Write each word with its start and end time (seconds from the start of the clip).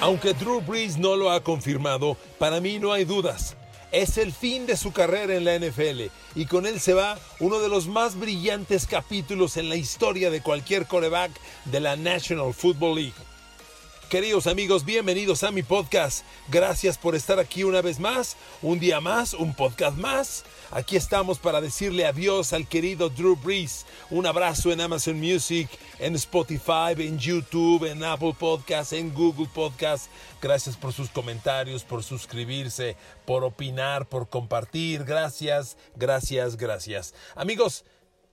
Aunque 0.00 0.32
Drew 0.32 0.60
Brees 0.60 0.96
no 0.96 1.16
lo 1.16 1.32
ha 1.32 1.42
confirmado, 1.42 2.16
para 2.38 2.60
mí 2.60 2.78
no 2.78 2.92
hay 2.92 3.04
dudas. 3.04 3.56
Es 3.90 4.16
el 4.16 4.32
fin 4.32 4.64
de 4.64 4.76
su 4.76 4.92
carrera 4.92 5.34
en 5.34 5.44
la 5.44 5.58
NFL 5.58 6.02
y 6.36 6.46
con 6.46 6.66
él 6.66 6.78
se 6.78 6.94
va 6.94 7.18
uno 7.40 7.58
de 7.58 7.68
los 7.68 7.88
más 7.88 8.16
brillantes 8.16 8.86
capítulos 8.86 9.56
en 9.56 9.68
la 9.68 9.74
historia 9.74 10.30
de 10.30 10.40
cualquier 10.40 10.86
coreback 10.86 11.32
de 11.64 11.80
la 11.80 11.96
National 11.96 12.54
Football 12.54 12.94
League. 12.94 13.27
Queridos 14.08 14.46
amigos, 14.46 14.86
bienvenidos 14.86 15.44
a 15.44 15.50
mi 15.50 15.62
podcast. 15.62 16.24
Gracias 16.48 16.96
por 16.96 17.14
estar 17.14 17.38
aquí 17.38 17.62
una 17.62 17.82
vez 17.82 18.00
más, 18.00 18.38
un 18.62 18.80
día 18.80 19.02
más, 19.02 19.34
un 19.34 19.54
podcast 19.54 19.98
más. 19.98 20.46
Aquí 20.70 20.96
estamos 20.96 21.38
para 21.38 21.60
decirle 21.60 22.06
adiós 22.06 22.54
al 22.54 22.66
querido 22.66 23.10
Drew 23.10 23.36
Brees. 23.36 23.84
Un 24.08 24.24
abrazo 24.24 24.72
en 24.72 24.80
Amazon 24.80 25.20
Music, 25.20 25.68
en 25.98 26.14
Spotify, 26.14 26.94
en 26.96 27.18
YouTube, 27.18 27.84
en 27.84 28.02
Apple 28.02 28.34
Podcasts, 28.38 28.94
en 28.94 29.12
Google 29.12 29.48
Podcasts. 29.52 30.08
Gracias 30.40 30.74
por 30.74 30.94
sus 30.94 31.10
comentarios, 31.10 31.84
por 31.84 32.02
suscribirse, 32.02 32.96
por 33.26 33.44
opinar, 33.44 34.08
por 34.08 34.30
compartir. 34.30 35.04
Gracias, 35.04 35.76
gracias, 35.96 36.56
gracias. 36.56 37.12
Amigos, 37.36 37.84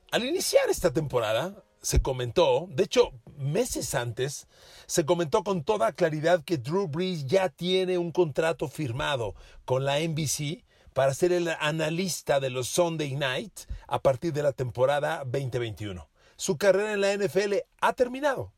al 0.09 0.23
iniciar 0.23 0.69
esta 0.69 0.93
temporada, 0.93 1.64
se 1.85 2.01
comentó, 2.01 2.65
de 2.71 2.85
hecho, 2.85 3.11
meses 3.37 3.93
antes, 3.93 4.47
se 4.87 5.05
comentó 5.05 5.43
con 5.43 5.63
toda 5.63 5.91
claridad 5.91 6.43
que 6.43 6.57
Drew 6.57 6.87
Brees 6.87 7.27
ya 7.27 7.49
tiene 7.49 7.99
un 7.99 8.11
contrato 8.11 8.67
firmado 8.67 9.35
con 9.65 9.85
la 9.85 9.99
NBC 9.99 10.65
para 10.93 11.13
ser 11.13 11.31
el 11.31 11.47
analista 11.59 12.39
de 12.39 12.49
los 12.49 12.69
Sunday 12.69 13.13
Night 13.13 13.69
a 13.87 14.01
partir 14.01 14.33
de 14.33 14.41
la 14.41 14.51
temporada 14.51 15.25
2021. 15.25 16.09
Su 16.37 16.57
carrera 16.57 16.93
en 16.93 17.01
la 17.01 17.15
NFL 17.15 17.53
ha 17.81 17.93
terminado. 17.93 18.51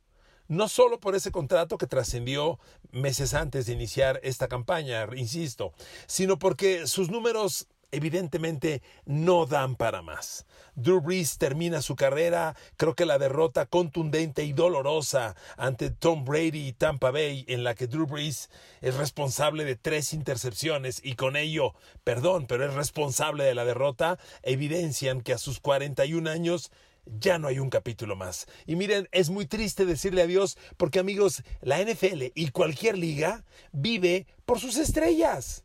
No 0.48 0.70
solo 0.70 0.98
por 1.02 1.14
ese 1.14 1.30
contrato 1.30 1.78
que 1.78 1.86
trascendió 1.86 2.60
meses 2.92 3.34
antes 3.34 3.66
de 3.66 3.74
iniciar 3.74 4.22
esta 4.24 4.48
campaña, 4.48 5.06
insisto, 5.18 5.74
sino 6.06 6.40
porque 6.40 6.88
sus 6.88 7.10
números 7.10 7.68
evidentemente 7.92 8.82
no 9.06 9.46
dan 9.46 9.76
para 9.76 10.02
más. 10.02 10.46
Drew 10.76 11.02
Brees 11.02 11.38
termina 11.38 11.82
su 11.82 11.96
carrera, 11.96 12.56
creo 12.76 12.96
que 12.96 13.06
la 13.06 13.18
derrota 13.18 13.66
contundente 13.66 14.44
y 14.44 14.54
dolorosa 14.54 15.36
ante 15.58 15.90
Tom 15.90 16.26
Brady 16.26 16.68
y 16.68 16.74
Tampa 16.74 17.12
Bay, 17.12 17.46
en 17.48 17.64
la 17.64 17.76
que 17.76 17.88
Drew 17.88 18.06
Brees 18.06 18.50
es 18.82 18.96
responsable 18.96 19.64
de 19.66 19.76
tres 19.76 20.14
intercepciones 20.14 21.02
y 21.04 21.16
con 21.16 21.36
ello, 21.36 21.74
perdón, 22.04 22.48
pero 22.48 22.66
es 22.66 22.74
responsable 22.74 23.44
de 23.44 23.56
la 23.56 23.66
derrota, 23.66 24.20
evidencian 24.44 25.22
que 25.22 25.34
a 25.34 25.38
sus 25.38 25.60
41 25.60 26.30
años 26.30 26.72
ya 27.06 27.40
no 27.40 27.48
hay 27.48 27.60
un 27.60 27.70
capítulo 27.70 28.16
más. 28.16 28.48
Y 28.66 28.76
miren, 28.76 29.08
es 29.12 29.30
muy 29.30 29.46
triste 29.46 29.86
decirle 29.86 30.22
adiós 30.22 30.58
porque 30.78 31.00
amigos, 31.00 31.44
la 31.62 31.82
NFL 31.82 32.32
y 32.36 32.50
cualquier 32.50 32.98
liga 32.98 33.46
vive 33.72 34.28
por 34.46 34.60
sus 34.60 34.78
estrellas. 34.78 35.64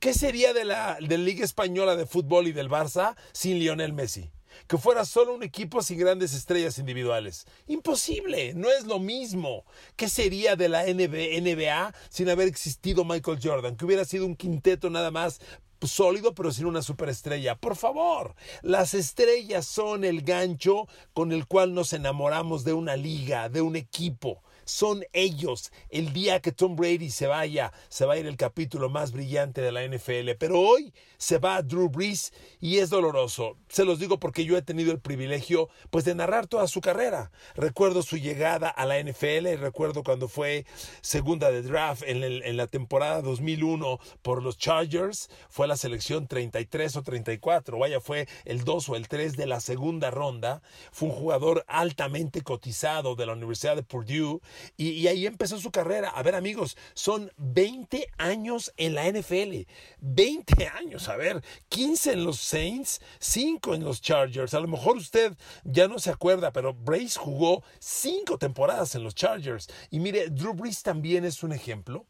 ¿Qué 0.00 0.14
sería 0.14 0.54
de 0.54 0.64
la, 0.64 0.96
de 0.98 1.18
la 1.18 1.24
Liga 1.24 1.44
Española 1.44 1.94
de 1.94 2.06
Fútbol 2.06 2.48
y 2.48 2.52
del 2.52 2.70
Barça 2.70 3.16
sin 3.32 3.58
Lionel 3.58 3.92
Messi? 3.92 4.30
que 4.66 4.78
fuera 4.78 5.04
solo 5.04 5.34
un 5.34 5.42
equipo 5.42 5.82
sin 5.82 5.98
grandes 5.98 6.32
estrellas 6.34 6.78
individuales. 6.78 7.46
Imposible, 7.66 8.52
no 8.54 8.70
es 8.70 8.84
lo 8.84 8.98
mismo. 8.98 9.64
¿Qué 9.96 10.08
sería 10.08 10.56
de 10.56 10.68
la 10.68 10.84
NBA 10.84 11.94
sin 12.08 12.28
haber 12.30 12.48
existido 12.48 13.04
Michael 13.04 13.38
Jordan? 13.42 13.76
Que 13.76 13.84
hubiera 13.84 14.04
sido 14.04 14.26
un 14.26 14.36
quinteto 14.36 14.90
nada 14.90 15.10
más 15.10 15.40
sólido 15.82 16.34
pero 16.34 16.50
sin 16.50 16.66
una 16.66 16.82
superestrella. 16.82 17.54
Por 17.56 17.76
favor, 17.76 18.34
las 18.62 18.94
estrellas 18.94 19.66
son 19.66 20.04
el 20.04 20.22
gancho 20.22 20.88
con 21.12 21.32
el 21.32 21.46
cual 21.46 21.74
nos 21.74 21.92
enamoramos 21.92 22.64
de 22.64 22.72
una 22.72 22.96
liga, 22.96 23.48
de 23.48 23.60
un 23.60 23.76
equipo 23.76 24.42
son 24.70 25.04
ellos. 25.12 25.72
El 25.90 26.12
día 26.12 26.40
que 26.40 26.52
Tom 26.52 26.76
Brady 26.76 27.10
se 27.10 27.26
vaya, 27.26 27.72
se 27.88 28.06
va 28.06 28.14
a 28.14 28.18
ir 28.18 28.26
el 28.26 28.36
capítulo 28.36 28.88
más 28.88 29.12
brillante 29.12 29.60
de 29.60 29.72
la 29.72 29.84
NFL. 29.84 30.36
Pero 30.38 30.60
hoy 30.60 30.92
se 31.18 31.38
va 31.38 31.62
Drew 31.62 31.88
Brees 31.88 32.32
y 32.60 32.78
es 32.78 32.90
doloroso. 32.90 33.56
Se 33.68 33.84
los 33.84 33.98
digo 33.98 34.18
porque 34.18 34.44
yo 34.44 34.56
he 34.56 34.62
tenido 34.62 34.92
el 34.92 35.00
privilegio 35.00 35.68
pues 35.90 36.04
de 36.04 36.14
narrar 36.14 36.46
toda 36.46 36.66
su 36.68 36.80
carrera. 36.80 37.30
Recuerdo 37.54 38.02
su 38.02 38.16
llegada 38.16 38.68
a 38.68 38.86
la 38.86 38.98
NFL, 39.02 39.56
recuerdo 39.58 40.02
cuando 40.02 40.28
fue 40.28 40.64
segunda 41.02 41.50
de 41.50 41.62
draft 41.62 42.02
en, 42.06 42.22
en 42.22 42.56
la 42.56 42.66
temporada 42.66 43.22
2001 43.22 43.98
por 44.22 44.42
los 44.42 44.56
Chargers, 44.56 45.28
fue 45.48 45.66
la 45.66 45.76
selección 45.76 46.26
33 46.26 46.96
o 46.96 47.02
34, 47.02 47.78
vaya 47.78 48.00
fue 48.00 48.28
el 48.44 48.64
2 48.64 48.88
o 48.90 48.96
el 48.96 49.08
3 49.08 49.36
de 49.36 49.46
la 49.46 49.60
segunda 49.60 50.10
ronda. 50.10 50.62
Fue 50.92 51.08
un 51.08 51.14
jugador 51.14 51.64
altamente 51.66 52.42
cotizado 52.42 53.14
de 53.14 53.26
la 53.26 53.32
Universidad 53.32 53.76
de 53.76 53.82
Purdue 53.82 54.40
y, 54.76 55.06
ahí 55.06 55.26
empezó 55.26 55.58
su 55.58 55.70
carrera. 55.70 56.10
A 56.10 56.22
ver, 56.22 56.34
amigos, 56.34 56.76
son 56.94 57.32
20 57.36 58.08
años 58.18 58.72
en 58.76 58.94
la 58.94 59.10
NFL. 59.10 59.66
20 60.00 60.66
años, 60.78 61.08
a 61.08 61.16
ver, 61.16 61.42
15 61.68 62.12
en 62.12 62.24
los 62.24 62.40
Saints, 62.40 63.00
5 63.18 63.74
en 63.74 63.84
los 63.84 64.00
Chargers. 64.00 64.54
A 64.54 64.60
lo 64.60 64.68
mejor 64.68 64.96
usted 64.96 65.36
ya 65.64 65.88
no 65.88 65.98
se 65.98 66.10
acuerda, 66.10 66.52
pero 66.52 66.74
Brace 66.74 67.18
jugó 67.18 67.62
5 67.78 68.38
temporadas 68.38 68.94
en 68.94 69.04
los 69.04 69.14
Chargers. 69.14 69.68
Y 69.90 70.00
mire, 70.00 70.28
Drew 70.30 70.54
Brees 70.54 70.82
también 70.82 71.24
es 71.24 71.42
un 71.42 71.52
ejemplo 71.52 72.06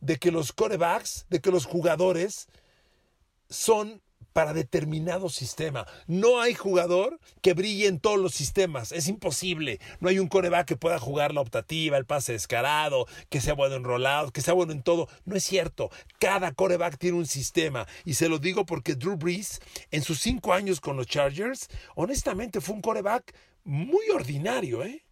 de 0.00 0.18
que 0.18 0.30
los 0.30 0.52
corebacks, 0.52 1.26
de 1.28 1.40
que 1.40 1.50
los 1.50 1.66
jugadores 1.66 2.48
son 3.48 4.02
para 4.32 4.52
determinado 4.52 5.28
sistema. 5.28 5.86
No 6.06 6.40
hay 6.40 6.54
jugador 6.54 7.18
que 7.42 7.54
brille 7.54 7.86
en 7.86 8.00
todos 8.00 8.18
los 8.18 8.34
sistemas. 8.34 8.92
Es 8.92 9.08
imposible. 9.08 9.80
No 10.00 10.08
hay 10.08 10.18
un 10.18 10.28
coreback 10.28 10.66
que 10.66 10.76
pueda 10.76 10.98
jugar 10.98 11.34
la 11.34 11.40
optativa, 11.40 11.96
el 11.96 12.06
pase 12.06 12.32
descarado, 12.32 13.06
que 13.28 13.40
sea 13.40 13.54
bueno 13.54 13.76
en 13.76 13.84
que 14.32 14.40
sea 14.40 14.54
bueno 14.54 14.72
en 14.72 14.82
todo. 14.82 15.08
No 15.24 15.36
es 15.36 15.44
cierto. 15.44 15.90
Cada 16.18 16.52
coreback 16.52 16.98
tiene 16.98 17.18
un 17.18 17.26
sistema. 17.26 17.86
Y 18.04 18.14
se 18.14 18.28
lo 18.28 18.38
digo 18.38 18.66
porque 18.66 18.94
Drew 18.94 19.16
Brees, 19.16 19.60
en 19.90 20.02
sus 20.02 20.20
cinco 20.20 20.52
años 20.52 20.80
con 20.80 20.96
los 20.96 21.06
Chargers, 21.06 21.68
honestamente 21.94 22.60
fue 22.60 22.74
un 22.74 22.82
coreback 22.82 23.34
muy 23.64 24.08
ordinario, 24.10 24.82
¿eh? 24.82 25.04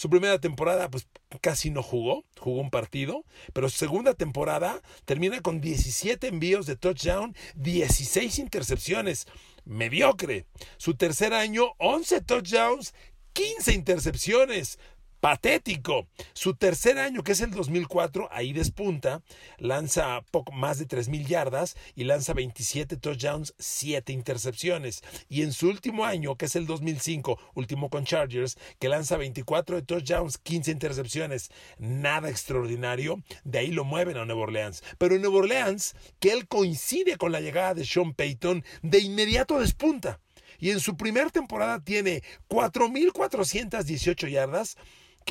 Su 0.00 0.08
primera 0.08 0.40
temporada, 0.40 0.90
pues 0.90 1.06
casi 1.42 1.68
no 1.68 1.82
jugó, 1.82 2.24
jugó 2.38 2.62
un 2.62 2.70
partido, 2.70 3.26
pero 3.52 3.68
su 3.68 3.76
segunda 3.76 4.14
temporada 4.14 4.80
termina 5.04 5.42
con 5.42 5.60
17 5.60 6.26
envíos 6.26 6.64
de 6.64 6.74
touchdown, 6.74 7.36
16 7.56 8.38
intercepciones. 8.38 9.26
Mediocre. 9.66 10.46
Su 10.78 10.94
tercer 10.94 11.34
año, 11.34 11.74
11 11.76 12.22
touchdowns, 12.22 12.94
15 13.34 13.74
intercepciones 13.74 14.78
patético. 15.20 16.06
Su 16.32 16.54
tercer 16.54 16.98
año, 16.98 17.22
que 17.22 17.32
es 17.32 17.40
el 17.40 17.50
2004, 17.50 18.28
ahí 18.32 18.52
despunta, 18.52 19.22
lanza 19.58 20.24
más 20.52 20.78
de 20.78 20.88
3.000 20.88 21.26
yardas 21.26 21.76
y 21.94 22.04
lanza 22.04 22.32
27 22.32 22.96
touchdowns, 22.96 23.54
7 23.58 24.12
intercepciones. 24.12 25.02
Y 25.28 25.42
en 25.42 25.52
su 25.52 25.68
último 25.68 26.04
año, 26.04 26.36
que 26.36 26.46
es 26.46 26.56
el 26.56 26.66
2005, 26.66 27.38
último 27.54 27.90
con 27.90 28.04
Chargers, 28.04 28.58
que 28.78 28.88
lanza 28.88 29.16
24 29.16 29.84
touchdowns, 29.84 30.38
15 30.38 30.70
intercepciones. 30.70 31.50
Nada 31.78 32.30
extraordinario. 32.30 33.22
De 33.44 33.58
ahí 33.58 33.68
lo 33.68 33.84
mueven 33.84 34.16
a 34.16 34.24
Nueva 34.24 34.42
Orleans. 34.42 34.82
Pero 34.98 35.14
en 35.14 35.22
Nueva 35.22 35.38
Orleans, 35.38 35.94
que 36.18 36.32
él 36.32 36.48
coincide 36.48 37.16
con 37.16 37.32
la 37.32 37.40
llegada 37.40 37.74
de 37.74 37.84
Sean 37.84 38.14
Payton, 38.14 38.64
de 38.82 38.98
inmediato 39.00 39.60
despunta. 39.60 40.20
Y 40.58 40.70
en 40.70 40.80
su 40.80 40.96
primera 40.96 41.30
temporada 41.30 41.82
tiene 41.82 42.22
4.418 42.48 44.28
yardas, 44.28 44.76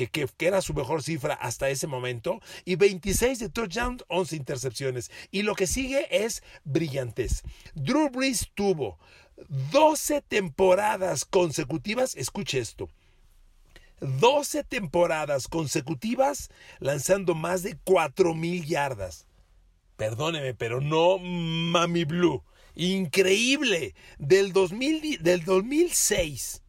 que, 0.08 0.28
era 0.38 0.62
su 0.62 0.74
mejor 0.74 1.02
cifra 1.02 1.34
hasta 1.34 1.68
ese 1.68 1.86
momento, 1.86 2.40
y 2.64 2.76
26 2.76 3.38
de 3.38 3.48
touchdown, 3.48 3.98
11 4.08 4.36
intercepciones. 4.36 5.10
Y 5.30 5.42
lo 5.42 5.54
que 5.54 5.66
sigue 5.66 6.06
es 6.10 6.42
brillantez. 6.64 7.42
Drew 7.74 8.10
Brees 8.10 8.50
tuvo 8.54 8.98
12 9.48 10.22
temporadas 10.22 11.24
consecutivas, 11.24 12.14
escuche 12.16 12.58
esto, 12.58 12.88
12 14.00 14.64
temporadas 14.64 15.48
consecutivas 15.48 16.50
lanzando 16.78 17.34
más 17.34 17.62
de 17.62 17.76
4 17.84 18.34
mil 18.34 18.64
yardas. 18.64 19.26
perdóneme, 19.96 20.54
pero 20.54 20.80
no 20.80 21.18
Mami 21.18 22.04
Blue. 22.04 22.42
Increíble. 22.74 23.94
Del, 24.18 24.54
2000, 24.54 25.22
del 25.22 25.44
2006 25.44 26.62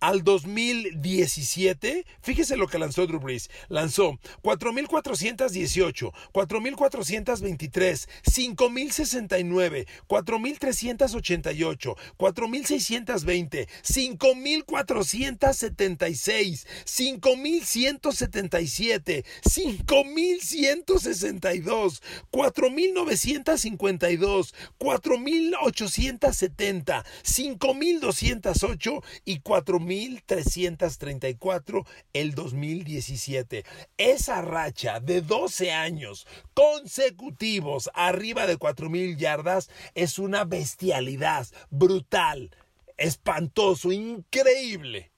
al 0.00 0.22
2017, 0.22 2.06
fíjese 2.20 2.56
lo 2.56 2.68
que 2.68 2.78
lanzó 2.78 3.04
Drew 3.06 3.20
Brees. 3.20 3.50
Lanzó 3.68 4.18
4.418, 4.42 6.12
4.423, 6.32 8.08
5.069, 8.24 9.86
4.388, 10.06 11.96
4.620, 12.16 13.66
5.476, 13.82 16.64
5.177, 16.84 19.24
5.162, 19.44 22.00
4.952, 22.30 24.54
4.870, 24.78 27.04
5.208 27.24 29.02
y 29.24 29.40
4.000 29.40 29.87
1334 29.88 31.86
el 32.12 32.34
2017. 32.34 33.64
Esa 33.96 34.42
racha 34.42 35.00
de 35.00 35.22
12 35.22 35.72
años 35.72 36.26
consecutivos 36.54 37.90
arriba 37.94 38.46
de 38.46 38.56
4000 38.56 39.16
yardas 39.16 39.70
es 39.94 40.18
una 40.18 40.44
bestialidad 40.44 41.46
brutal, 41.70 42.50
espantoso, 42.96 43.90
increíble. 43.92 45.10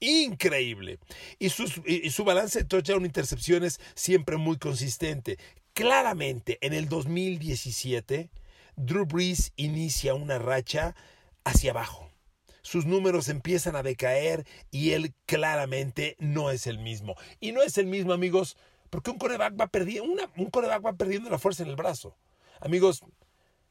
Increíble. 0.00 1.00
Y, 1.40 1.46
y 1.46 2.10
su 2.10 2.24
balance 2.24 2.60
de 2.60 2.64
touchdown 2.66 3.04
intercepciones 3.04 3.80
siempre 3.94 4.36
muy 4.36 4.56
consistente. 4.58 5.38
Claramente, 5.72 6.58
en 6.60 6.72
el 6.72 6.88
2017, 6.88 8.30
Drew 8.76 9.06
Brees 9.06 9.52
inicia 9.56 10.14
una 10.14 10.38
racha 10.38 10.94
hacia 11.44 11.72
abajo 11.72 12.07
sus 12.68 12.84
números 12.84 13.30
empiezan 13.30 13.76
a 13.76 13.82
decaer 13.82 14.46
y 14.70 14.90
él 14.90 15.14
claramente 15.24 16.16
no 16.18 16.50
es 16.50 16.66
el 16.66 16.78
mismo. 16.78 17.16
Y 17.40 17.52
no 17.52 17.62
es 17.62 17.78
el 17.78 17.86
mismo, 17.86 18.12
amigos, 18.12 18.58
porque 18.90 19.10
un 19.10 19.16
coreback 19.16 19.58
va 19.58 19.68
perdiendo, 19.68 20.22
un 20.36 20.50
coreback 20.50 20.84
va 20.84 20.92
perdiendo 20.92 21.30
la 21.30 21.38
fuerza 21.38 21.62
en 21.62 21.70
el 21.70 21.76
brazo. 21.76 22.14
Amigos, 22.60 23.02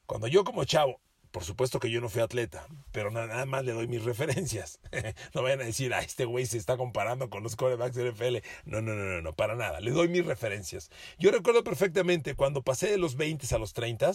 cuando 0.07 0.27
yo 0.27 0.43
como 0.43 0.63
chavo, 0.63 0.99
por 1.29 1.43
supuesto 1.43 1.79
que 1.79 1.91
yo 1.91 2.01
no 2.01 2.09
fui 2.09 2.23
atleta, 2.23 2.65
pero 2.91 3.11
nada 3.11 3.45
más 3.45 3.63
le 3.63 3.73
doy 3.73 3.87
mis 3.87 4.03
referencias. 4.03 4.79
no 5.35 5.43
vayan 5.43 5.61
a 5.61 5.65
decir, 5.65 5.93
ah, 5.93 5.99
este 5.99 6.25
güey 6.25 6.47
se 6.47 6.57
está 6.57 6.75
comparando 6.75 7.29
con 7.29 7.43
los 7.43 7.55
corebacks 7.55 7.95
de 7.95 8.11
NFL. 8.11 8.37
No, 8.65 8.81
no, 8.81 8.95
no, 8.95 9.03
no, 9.03 9.21
no, 9.21 9.35
para 9.35 9.53
nada. 9.53 9.79
Le 9.79 9.91
doy 9.91 10.07
mis 10.07 10.25
referencias. 10.25 10.89
Yo 11.19 11.29
recuerdo 11.29 11.63
perfectamente 11.63 12.33
cuando 12.33 12.63
pasé 12.63 12.89
de 12.89 12.97
los 12.97 13.15
20 13.15 13.53
a 13.53 13.59
los 13.59 13.73
30, 13.73 14.11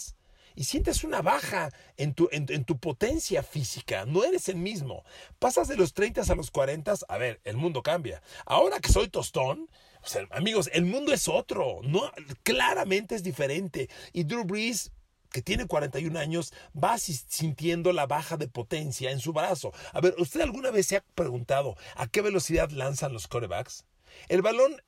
y 0.54 0.64
sientes 0.64 1.04
una 1.04 1.22
baja 1.22 1.70
en 1.96 2.14
tu, 2.14 2.28
en, 2.32 2.64
tu 2.64 2.78
potencia 2.78 3.42
física. 3.42 4.04
No 4.04 4.24
eres 4.24 4.48
el 4.48 4.56
mismo. 4.56 5.04
Pasas 5.38 5.68
de 5.68 5.76
los 5.76 5.94
30 5.94 6.22
a 6.22 6.34
los 6.34 6.50
40, 6.50 6.94
a 7.08 7.18
ver, 7.18 7.40
el 7.44 7.56
mundo 7.56 7.82
cambia. 7.82 8.22
Ahora 8.46 8.80
que 8.80 8.92
soy 8.92 9.08
tostón, 9.08 9.68
amigos, 10.30 10.70
el 10.72 10.84
mundo 10.84 11.12
es 11.12 11.28
otro. 11.28 11.80
No, 11.82 12.10
claramente 12.42 13.14
es 13.14 13.22
diferente. 13.22 13.88
Y 14.12 14.24
Drew 14.24 14.44
Brees 14.44 14.92
que 15.32 15.42
tiene 15.42 15.66
41 15.66 16.18
años, 16.18 16.52
va 16.76 16.98
sintiendo 16.98 17.92
la 17.92 18.06
baja 18.06 18.36
de 18.36 18.48
potencia 18.48 19.10
en 19.10 19.18
su 19.18 19.32
brazo. 19.32 19.72
A 19.92 20.00
ver, 20.00 20.14
¿usted 20.18 20.42
alguna 20.42 20.70
vez 20.70 20.86
se 20.86 20.96
ha 20.96 21.04
preguntado 21.14 21.74
a 21.96 22.06
qué 22.06 22.20
velocidad 22.20 22.70
lanzan 22.70 23.14
los 23.14 23.28
corebacks? 23.28 23.86
El 24.28 24.42
balón 24.42 24.82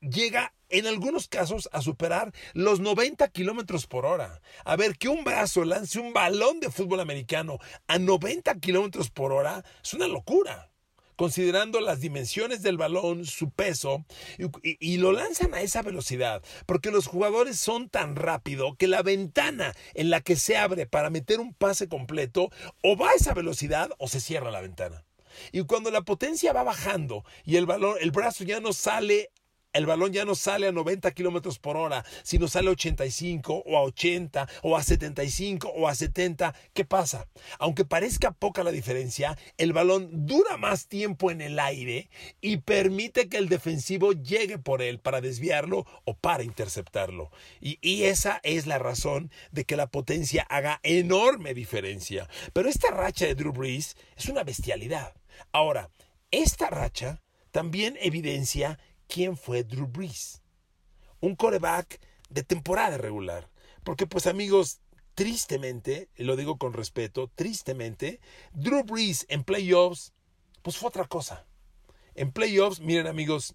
llega 0.00 0.54
en 0.72 0.86
algunos 0.86 1.28
casos 1.28 1.68
a 1.70 1.80
superar 1.82 2.32
los 2.54 2.80
90 2.80 3.28
kilómetros 3.28 3.86
por 3.86 4.06
hora. 4.06 4.40
A 4.64 4.74
ver, 4.74 4.96
que 4.96 5.08
un 5.08 5.22
brazo 5.22 5.64
lance 5.64 6.00
un 6.00 6.12
balón 6.12 6.58
de 6.60 6.70
fútbol 6.70 7.00
americano 7.00 7.58
a 7.86 7.98
90 7.98 8.58
kilómetros 8.58 9.10
por 9.10 9.32
hora 9.32 9.64
es 9.84 9.94
una 9.94 10.08
locura. 10.08 10.70
Considerando 11.14 11.80
las 11.80 12.00
dimensiones 12.00 12.62
del 12.62 12.78
balón, 12.78 13.26
su 13.26 13.50
peso, 13.50 14.04
y, 14.62 14.96
lo 14.96 15.12
lanzan 15.12 15.52
a 15.52 15.60
esa 15.60 15.82
velocidad, 15.82 16.42
porque 16.66 16.90
los 16.90 17.06
jugadores 17.06 17.60
son 17.60 17.90
tan 17.90 18.16
rápido 18.16 18.74
que 18.76 18.88
la 18.88 19.02
ventana 19.02 19.74
en 19.92 20.08
la 20.08 20.22
que 20.22 20.36
se 20.36 20.56
abre 20.56 20.86
para 20.86 21.10
meter 21.10 21.38
un 21.38 21.52
pase 21.52 21.86
completo 21.86 22.50
o 22.82 22.96
va 22.96 23.10
a 23.10 23.14
esa 23.14 23.34
velocidad 23.34 23.90
o 23.98 24.08
se 24.08 24.20
cierra 24.20 24.50
la 24.50 24.62
ventana. 24.62 25.04
Y 25.52 25.62
cuando 25.64 25.90
la 25.90 26.02
potencia 26.02 26.52
va 26.52 26.62
bajando 26.62 27.24
y 27.44 27.56
el 27.56 27.66
balón, 27.66 27.96
el 28.00 28.10
brazo 28.10 28.44
ya 28.44 28.60
no 28.60 28.72
sale 28.72 29.30
el 29.72 29.86
balón 29.86 30.12
ya 30.12 30.24
no 30.24 30.34
sale 30.34 30.68
a 30.68 30.72
90 30.72 31.10
kilómetros 31.12 31.58
por 31.58 31.76
hora, 31.76 32.04
sino 32.22 32.48
sale 32.48 32.68
a 32.68 32.72
85 32.72 33.62
o 33.66 33.76
a 33.76 33.82
80 33.82 34.48
o 34.62 34.76
a 34.76 34.82
75 34.82 35.68
o 35.68 35.88
a 35.88 35.94
70. 35.94 36.54
¿Qué 36.74 36.84
pasa? 36.84 37.28
Aunque 37.58 37.84
parezca 37.84 38.32
poca 38.32 38.62
la 38.64 38.70
diferencia, 38.70 39.38
el 39.56 39.72
balón 39.72 40.26
dura 40.26 40.56
más 40.56 40.88
tiempo 40.88 41.30
en 41.30 41.40
el 41.40 41.58
aire 41.58 42.10
y 42.40 42.58
permite 42.58 43.28
que 43.28 43.38
el 43.38 43.48
defensivo 43.48 44.12
llegue 44.12 44.58
por 44.58 44.82
él 44.82 44.98
para 44.98 45.20
desviarlo 45.20 45.86
o 46.04 46.14
para 46.14 46.42
interceptarlo. 46.42 47.30
Y, 47.60 47.78
y 47.80 48.04
esa 48.04 48.40
es 48.42 48.66
la 48.66 48.78
razón 48.78 49.30
de 49.50 49.64
que 49.64 49.76
la 49.76 49.86
potencia 49.86 50.42
haga 50.48 50.80
enorme 50.82 51.54
diferencia. 51.54 52.28
Pero 52.52 52.68
esta 52.68 52.90
racha 52.90 53.26
de 53.26 53.34
Drew 53.34 53.52
Brees 53.52 53.96
es 54.16 54.26
una 54.26 54.44
bestialidad. 54.44 55.14
Ahora, 55.52 55.90
esta 56.30 56.68
racha 56.68 57.22
también 57.50 57.98
evidencia 58.00 58.78
quién 59.12 59.36
fue 59.36 59.62
Drew 59.62 59.86
Brees. 59.86 60.40
Un 61.20 61.36
coreback 61.36 62.00
de 62.30 62.42
temporada 62.42 62.96
regular. 62.96 63.50
Porque 63.84 64.06
pues 64.06 64.26
amigos, 64.26 64.80
tristemente, 65.14 66.08
lo 66.16 66.34
digo 66.34 66.56
con 66.56 66.72
respeto, 66.72 67.30
tristemente, 67.34 68.20
Drew 68.54 68.84
Brees 68.84 69.26
en 69.28 69.44
playoffs, 69.44 70.14
pues 70.62 70.78
fue 70.78 70.88
otra 70.88 71.04
cosa. 71.04 71.44
En 72.14 72.32
playoffs, 72.32 72.80
miren 72.80 73.06
amigos, 73.06 73.54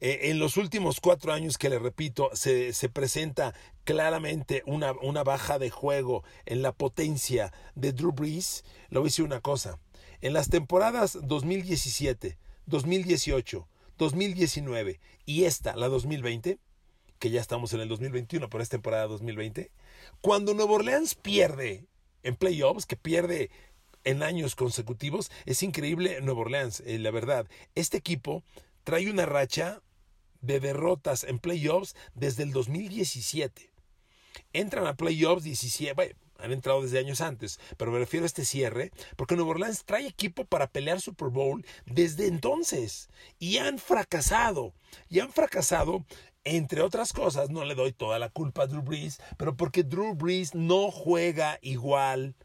eh, 0.00 0.30
en 0.30 0.38
los 0.38 0.56
últimos 0.56 1.00
cuatro 1.00 1.34
años 1.34 1.58
que 1.58 1.68
le 1.68 1.78
repito, 1.78 2.30
se, 2.32 2.72
se 2.72 2.88
presenta 2.88 3.54
claramente 3.84 4.62
una, 4.64 4.92
una, 5.02 5.22
baja 5.22 5.58
de 5.58 5.68
juego 5.68 6.24
en 6.46 6.62
la 6.62 6.72
potencia 6.72 7.52
de 7.74 7.92
Drew 7.92 8.12
Brees. 8.12 8.64
Lo 8.88 9.02
decir 9.02 9.24
una 9.24 9.40
cosa. 9.40 9.78
En 10.22 10.32
las 10.32 10.48
temporadas 10.48 11.18
2017, 11.20 12.38
2018, 12.66 13.68
2019 13.98 15.00
y 15.26 15.44
esta, 15.44 15.76
la 15.76 15.88
2020, 15.88 16.58
que 17.18 17.30
ya 17.30 17.40
estamos 17.40 17.72
en 17.74 17.80
el 17.80 17.88
2021, 17.88 18.48
pero 18.48 18.62
es 18.62 18.68
temporada 18.68 19.06
2020, 19.08 19.70
cuando 20.20 20.54
Nuevo 20.54 20.74
Orleans 20.74 21.14
pierde 21.14 21.86
en 22.22 22.36
playoffs, 22.36 22.86
que 22.86 22.96
pierde 22.96 23.50
en 24.04 24.22
años 24.22 24.54
consecutivos, 24.54 25.30
es 25.44 25.62
increíble 25.62 26.20
Nuevo 26.22 26.42
Orleans, 26.42 26.80
eh, 26.86 26.98
la 26.98 27.10
verdad. 27.10 27.46
Este 27.74 27.98
equipo 27.98 28.42
trae 28.84 29.10
una 29.10 29.26
racha 29.26 29.82
de 30.40 30.60
derrotas 30.60 31.24
en 31.24 31.38
playoffs 31.38 31.94
desde 32.14 32.44
el 32.44 32.52
2017. 32.52 33.70
Entran 34.52 34.86
a 34.86 34.96
playoffs 34.96 35.42
17, 35.42 36.16
han 36.38 36.52
entrado 36.52 36.82
desde 36.82 36.98
años 36.98 37.20
antes, 37.20 37.60
pero 37.76 37.90
me 37.90 37.98
refiero 37.98 38.24
a 38.24 38.26
este 38.28 38.44
cierre, 38.44 38.92
porque 39.16 39.34
Nuevo 39.34 39.50
Orleans 39.50 39.84
trae 39.84 40.06
equipo 40.06 40.44
para 40.44 40.68
pelear 40.68 41.00
Super 41.00 41.28
Bowl 41.28 41.66
desde 41.84 42.26
entonces 42.26 43.08
y 43.38 43.58
han 43.58 43.78
fracasado. 43.78 44.72
Y 45.08 45.20
han 45.20 45.32
fracasado, 45.32 46.04
entre 46.44 46.80
otras 46.80 47.12
cosas, 47.12 47.50
no 47.50 47.64
le 47.64 47.74
doy 47.74 47.92
toda 47.92 48.18
la 48.18 48.30
culpa 48.30 48.62
a 48.62 48.66
Drew 48.68 48.82
Brees, 48.82 49.20
pero 49.36 49.56
porque 49.56 49.82
Drew 49.82 50.14
Brees 50.14 50.54
no 50.54 50.90
juega 50.90 51.58
igual 51.60 52.36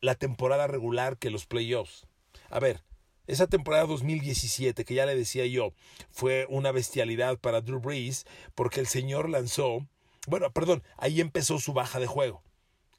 la 0.00 0.14
temporada 0.14 0.66
regular 0.66 1.16
que 1.16 1.30
los 1.30 1.46
playoffs. 1.46 2.06
A 2.50 2.60
ver, 2.60 2.84
esa 3.26 3.46
temporada 3.46 3.86
2017, 3.86 4.84
que 4.84 4.94
ya 4.94 5.06
le 5.06 5.16
decía 5.16 5.46
yo, 5.46 5.72
fue 6.10 6.46
una 6.50 6.72
bestialidad 6.72 7.38
para 7.38 7.62
Drew 7.62 7.80
Brees, 7.80 8.26
porque 8.54 8.80
el 8.80 8.86
señor 8.86 9.30
lanzó, 9.30 9.86
bueno, 10.26 10.52
perdón, 10.52 10.82
ahí 10.98 11.22
empezó 11.22 11.58
su 11.58 11.72
baja 11.72 11.98
de 11.98 12.06
juego 12.06 12.43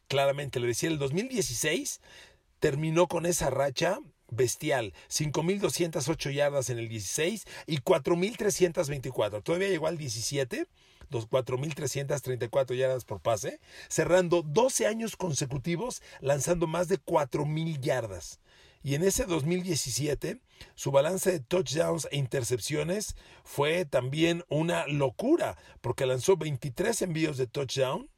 claramente, 0.08 0.60
le 0.60 0.68
decía, 0.68 0.90
el 0.90 1.00
2016 1.00 2.02
terminó 2.60 3.08
con 3.08 3.26
esa 3.26 3.50
racha 3.50 4.00
bestial, 4.30 4.94
5.208 5.10 6.34
yardas 6.34 6.70
en 6.70 6.80
el 6.80 6.90
16 6.90 7.46
y 7.68 7.78
4.324. 7.78 9.44
Todavía 9.44 9.70
llegó 9.70 9.88
al 9.88 9.98
17, 9.98 10.68
4.334 11.10 12.76
yardas 12.76 13.06
por 13.06 13.22
pase, 13.22 13.60
cerrando 13.88 14.42
12 14.42 14.88
años 14.88 15.16
consecutivos 15.16 16.02
lanzando 16.22 16.68
más 16.68 16.88
de 16.88 17.00
4.000 17.00 17.80
yardas. 17.80 18.40
Y 18.84 18.94
en 18.94 19.04
ese 19.04 19.26
2017, 19.26 20.42
su 20.76 20.92
balance 20.92 21.32
de 21.32 21.40
touchdowns 21.40 22.08
e 22.12 22.18
intercepciones 22.18 23.16
fue 23.44 23.86
también 23.86 24.44
una 24.48 24.86
locura, 24.86 25.58
porque 25.82 26.06
lanzó 26.06 26.38
23 26.38 27.02
envíos 27.02 27.38
de 27.38 27.48
touchdown, 27.48 28.10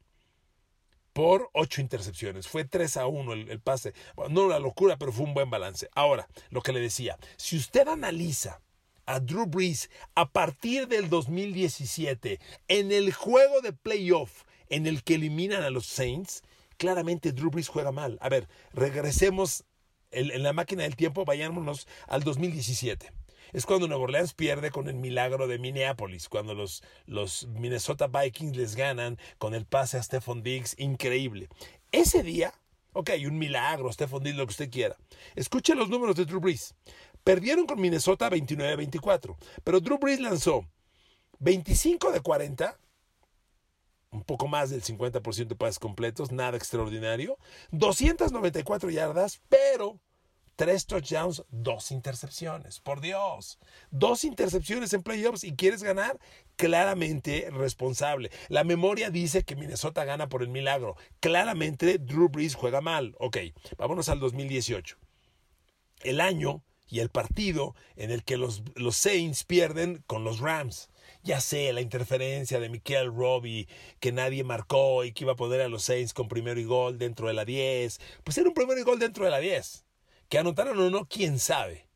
por 1.18 1.50
ocho 1.52 1.80
intercepciones. 1.80 2.46
Fue 2.46 2.64
3 2.64 2.96
a 2.98 3.08
1 3.08 3.32
el, 3.32 3.58
pase. 3.58 3.92
no 4.30 4.46
una 4.46 4.60
locura, 4.60 4.96
pero 4.98 5.10
fue 5.10 5.26
un 5.26 5.34
buen 5.34 5.50
balance. 5.50 5.88
Ahora, 5.96 6.28
lo 6.50 6.62
que 6.62 6.72
le 6.72 6.78
decía, 6.78 7.18
si 7.36 7.56
usted 7.56 7.88
analiza 7.88 8.60
a 9.04 9.18
Drew 9.18 9.46
Brees 9.46 9.90
a 10.14 10.30
partir 10.30 10.86
del 10.86 11.08
2017 11.08 12.38
en 12.68 12.92
el 12.92 13.12
juego 13.12 13.60
de 13.62 13.72
playoff 13.72 14.44
en 14.68 14.86
el 14.86 15.02
que 15.02 15.16
eliminan 15.16 15.64
a 15.64 15.70
los 15.70 15.86
Saints, 15.86 16.44
claramente 16.76 17.32
Drew 17.32 17.50
Brees 17.50 17.66
juega 17.66 17.90
mal. 17.90 18.16
A 18.20 18.28
ver, 18.28 18.46
regresemos 18.72 19.64
en, 20.12 20.40
la 20.40 20.52
máquina 20.52 20.84
del 20.84 20.94
tiempo, 20.94 21.24
vayámonos 21.24 21.88
al 22.06 22.22
2017 22.22 23.17
es 23.52 23.66
cuando 23.66 23.88
Nueva 23.88 24.04
Orleans 24.04 24.34
pierde 24.34 24.70
con 24.70 24.88
el 24.88 24.96
milagro 24.96 25.46
de 25.46 25.58
Minneapolis, 25.58 26.28
cuando 26.28 26.54
los, 26.54 26.82
los 27.06 27.46
Minnesota 27.48 28.06
Vikings 28.06 28.56
les 28.56 28.76
ganan 28.76 29.18
con 29.38 29.54
el 29.54 29.66
pase 29.66 29.98
a 29.98 30.02
Stephon 30.02 30.42
Diggs, 30.42 30.74
increíble. 30.78 31.48
Ese 31.92 32.22
día, 32.22 32.52
ok, 32.92 33.10
un 33.26 33.38
milagro, 33.38 33.92
Stephon 33.92 34.22
Diggs, 34.22 34.36
lo 34.36 34.46
que 34.46 34.52
usted 34.52 34.70
quiera. 34.70 34.96
Escuche 35.34 35.74
los 35.74 35.88
números 35.88 36.16
de 36.16 36.24
Drew 36.24 36.40
Brees. 36.40 36.74
Perdieron 37.24 37.66
con 37.66 37.80
Minnesota 37.80 38.30
29-24, 38.30 39.36
pero 39.64 39.80
Drew 39.80 39.98
Brees 39.98 40.20
lanzó 40.20 40.64
25 41.40 42.12
de 42.12 42.20
40, 42.20 42.78
un 44.10 44.24
poco 44.24 44.48
más 44.48 44.70
del 44.70 44.82
50% 44.82 45.48
de 45.48 45.56
pases 45.56 45.78
completos, 45.78 46.32
nada 46.32 46.56
extraordinario, 46.56 47.38
294 47.70 48.90
yardas, 48.90 49.42
pero 49.48 50.00
tres 50.58 50.86
touchdowns, 50.86 51.44
dos 51.50 51.92
intercepciones. 51.92 52.80
Por 52.80 53.00
Dios, 53.00 53.60
dos 53.92 54.24
intercepciones 54.24 54.92
en 54.92 55.04
playoffs 55.04 55.44
y 55.44 55.54
quieres 55.54 55.84
ganar, 55.84 56.18
claramente 56.56 57.48
responsable. 57.52 58.32
La 58.48 58.64
memoria 58.64 59.10
dice 59.10 59.44
que 59.44 59.54
Minnesota 59.54 60.04
gana 60.04 60.28
por 60.28 60.42
el 60.42 60.48
milagro. 60.48 60.96
Claramente 61.20 61.98
Drew 61.98 62.28
Brees 62.28 62.56
juega 62.56 62.80
mal. 62.80 63.14
Ok, 63.20 63.38
vámonos 63.76 64.08
al 64.08 64.18
2018. 64.18 64.98
El 66.02 66.20
año 66.20 66.64
y 66.88 66.98
el 66.98 67.10
partido 67.10 67.76
en 67.94 68.10
el 68.10 68.24
que 68.24 68.36
los, 68.36 68.64
los 68.74 68.96
Saints 68.96 69.44
pierden 69.44 70.02
con 70.08 70.24
los 70.24 70.40
Rams. 70.40 70.90
Ya 71.22 71.40
sé, 71.40 71.72
la 71.72 71.82
interferencia 71.82 72.58
de 72.58 72.68
Michael 72.68 73.14
Robbie, 73.14 73.68
que 74.00 74.10
nadie 74.10 74.42
marcó 74.42 75.04
y 75.04 75.12
que 75.12 75.22
iba 75.22 75.34
a 75.34 75.36
poner 75.36 75.60
a 75.60 75.68
los 75.68 75.84
Saints 75.84 76.14
con 76.14 76.26
primero 76.26 76.58
y 76.58 76.64
gol 76.64 76.98
dentro 76.98 77.28
de 77.28 77.34
la 77.34 77.44
10. 77.44 78.00
Pues 78.24 78.38
era 78.38 78.48
un 78.48 78.54
primero 78.54 78.80
y 78.80 78.82
gol 78.82 78.98
dentro 78.98 79.24
de 79.24 79.30
la 79.30 79.38
10. 79.38 79.84
Que 80.28 80.38
anotaron 80.38 80.78
o 80.78 80.90
no, 80.90 81.06
quién 81.06 81.38
sabe. 81.38 81.88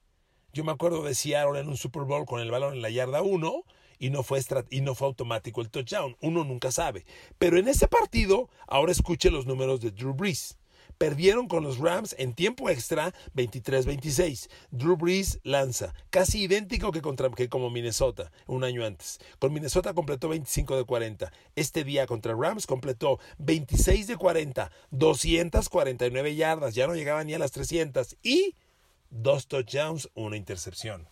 Yo 0.55 0.65
me 0.65 0.73
acuerdo 0.73 1.03
de 1.03 1.15
Seattle 1.15 1.61
en 1.61 1.69
un 1.69 1.77
Super 1.77 2.05
Bowl 2.05 2.25
con 2.25 2.41
el 2.41 2.51
balón 2.51 2.75
en 2.75 2.83
la 2.83 2.89
yarda 2.89 3.21
1 3.21 3.65
y 3.99 4.09
no 4.09 4.23
fue 4.23 4.41
y 4.71 4.81
no 4.81 4.95
fue 4.95 5.09
automático 5.09 5.61
el 5.61 5.71
touchdown. 5.71 6.17
Uno 6.23 6.43
nunca 6.43 6.73
sabe. 6.73 7.05
Pero 7.39 7.59
en 7.59 7.69
ese 7.69 7.89
partido, 7.89 8.49
ahora 8.67 8.93
escuche 8.93 9.31
los 9.31 9.47
números 9.47 9.83
de 9.83 9.91
Drew 9.91 10.15
Brees. 10.15 10.59
Perdieron 10.99 11.49
con 11.49 11.65
los 11.65 11.79
Rams 11.79 12.15
en 12.19 12.35
tiempo 12.35 12.69
extra 12.71 13.13
23-26. 13.35 14.49
Drew 14.71 14.97
Brees 14.97 15.41
lanza, 15.43 15.95
casi 16.11 16.43
idéntico 16.43 16.93
que, 16.93 17.03
contra, 17.03 17.31
que 17.31 17.49
como 17.49 17.71
Minnesota 17.71 18.33
un 18.47 18.65
año 18.65 18.85
antes. 18.85 19.19
Con 19.39 19.53
Minnesota 19.53 19.95
completó 19.95 20.29
25 20.29 20.77
de 20.77 20.85
40. 20.85 21.33
Este 21.57 21.85
día 21.85 22.07
contra 22.07 22.35
Rams 22.35 22.67
completó 22.67 23.19
26 23.39 24.07
de 24.07 24.17
40, 24.17 24.71
249 24.91 26.37
yardas, 26.37 26.75
ya 26.75 26.87
no 26.87 26.95
llegaba 26.95 27.25
ni 27.25 27.35
a 27.35 27.39
las 27.39 27.53
300 27.53 28.17
y 28.23 28.57
dos 29.11 29.47
touchdowns, 29.47 30.11
una 30.15 30.37
intercepción. 30.37 31.09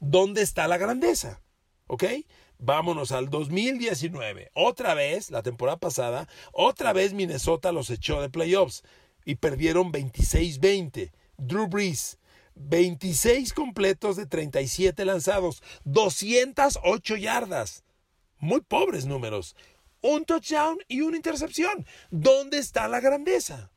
¿Dónde 0.00 0.42
está 0.42 0.66
la 0.68 0.78
grandeza? 0.78 1.40
¿Ok? 1.86 2.04
Vámonos 2.58 3.12
al 3.12 3.28
2019. 3.28 4.50
Otra 4.54 4.94
vez, 4.94 5.30
la 5.30 5.42
temporada 5.42 5.78
pasada, 5.78 6.28
otra 6.52 6.92
vez 6.92 7.12
Minnesota 7.12 7.72
los 7.72 7.90
echó 7.90 8.22
de 8.22 8.30
playoffs 8.30 8.84
y 9.24 9.36
perdieron 9.36 9.92
26-20. 9.92 11.12
Drew 11.36 11.66
Brees, 11.66 12.18
26 12.54 13.52
completos 13.52 14.16
de 14.16 14.26
37 14.26 15.04
lanzados, 15.04 15.62
208 15.84 17.16
yardas. 17.16 17.84
Muy 18.38 18.60
pobres 18.60 19.06
números. 19.06 19.56
Un 20.00 20.24
touchdown 20.24 20.78
y 20.86 21.00
una 21.00 21.16
intercepción. 21.16 21.86
¿Dónde 22.10 22.58
está 22.58 22.88
la 22.88 23.00
grandeza? 23.00 23.70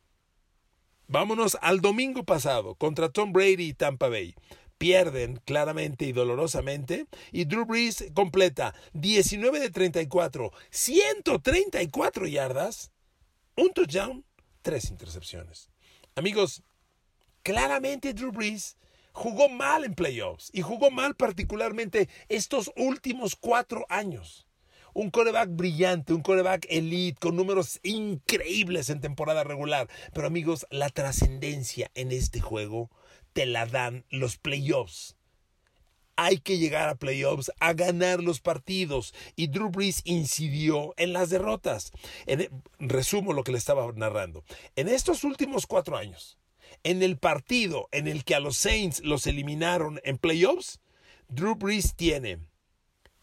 Vámonos 1.08 1.58
al 1.62 1.80
domingo 1.80 2.26
pasado 2.26 2.76
contra 2.76 3.10
Tom 3.10 3.32
Brady 3.32 3.70
y 3.70 3.74
Tampa 3.74 4.10
Bay. 4.10 4.36
Pierden 4.78 5.42
claramente 5.46 6.06
y 6.06 6.12
dolorosamente 6.12 7.08
y 7.32 7.46
Drew 7.46 7.66
Brees 7.66 8.12
completa 8.14 8.76
19 8.94 9.60
de 9.60 9.70
34, 9.70 10.52
134 10.70 12.28
yardas, 12.28 12.92
un 13.56 13.72
touchdown 13.74 14.27
tres 14.68 14.90
intercepciones. 14.90 15.70
Amigos, 16.16 16.62
claramente 17.42 18.14
Drew 18.14 18.34
Brees 18.34 18.76
jugó 19.14 19.48
mal 19.48 19.86
en 19.86 19.96
playoffs 19.96 20.50
y 20.52 20.62
jugó 20.62 20.92
mal 20.92 21.16
particularmente 21.16 22.10
estos 22.28 22.74
últimos 22.76 23.38
cuatro 23.38 23.86
años. 23.88 24.46
Un 24.94 25.10
coreback 25.10 25.52
brillante, 25.52 26.12
un 26.12 26.22
coreback 26.22 26.66
elite 26.70 27.18
con 27.18 27.38
números 27.38 27.80
increíbles 27.82 28.90
en 28.90 29.00
temporada 29.00 29.46
regular. 29.46 29.88
Pero 30.14 30.28
amigos, 30.28 30.68
la 30.70 30.90
trascendencia 30.90 31.90
en 31.94 32.12
este 32.12 32.42
juego 32.42 32.90
te 33.32 33.46
la 33.46 33.68
dan 33.68 34.04
los 34.10 34.36
playoffs 34.36 35.17
hay 36.18 36.40
que 36.40 36.58
llegar 36.58 36.90
a 36.90 36.96
playoffs, 36.96 37.52
a 37.60 37.74
ganar 37.74 38.22
los 38.22 38.42
partidos. 38.42 39.14
Y 39.36 39.48
Drew 39.48 39.70
Brees 39.70 40.02
incidió 40.04 40.94
en 40.98 41.14
las 41.14 41.30
derrotas. 41.30 41.92
E, 42.26 42.50
resumo 42.80 43.32
lo 43.32 43.44
que 43.44 43.54
le 43.54 43.58
estaba 43.58 43.90
narrando. 43.94 44.44
En 44.76 44.90
estos 44.90 45.24
últimos 45.24 45.68
cuatro 45.68 45.96
años, 45.96 46.38
en 46.84 47.04
el 47.04 47.18
partido 47.18 47.88
en 47.92 48.08
el 48.08 48.26
que 48.26 48.36
a 48.36 48.40
los 48.40 48.58
Saints 48.58 49.02
los 49.02 49.28
eliminaron 49.28 50.02
en 50.04 50.18
playoffs, 50.18 50.80
Drew 51.30 51.56
Brees 51.56 51.96
tiene 51.96 52.40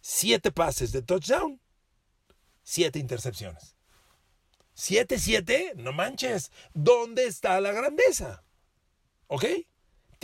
siete 0.01 0.53
pases 0.53 0.93
de 0.93 1.03
touchdown, 1.03 1.61
siete 2.63 2.99
intercepciones. 2.99 3.75
Siete, 4.75 5.19
siete, 5.19 5.73
no 5.77 5.93
manches. 5.93 6.51
¿Dónde 6.75 7.27
está 7.27 7.61
la 7.61 7.73
grandeza? 7.73 8.45
¿Ok? 9.29 9.45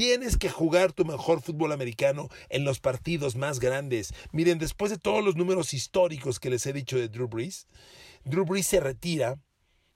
Tienes 0.01 0.39
que 0.39 0.49
jugar 0.49 0.95
tu 0.95 1.05
mejor 1.05 1.43
fútbol 1.43 1.73
americano 1.73 2.31
en 2.49 2.65
los 2.65 2.81
partidos 2.81 3.37
más 3.37 3.61
grandes. 3.61 4.15
Miren, 4.33 4.59
después 4.59 4.91
de 4.91 4.97
todos 4.97 5.23
los 5.23 5.37
números 5.37 5.75
históricos 5.75 6.41
que 6.41 6.49
les 6.49 6.65
he 6.65 6.73
dicho 6.73 6.97
de 6.97 7.11
Drew 7.11 7.29
Brees, 7.29 7.67
Drew 8.25 8.47
Brees 8.47 8.67
se 8.67 8.81
retira 8.81 9.39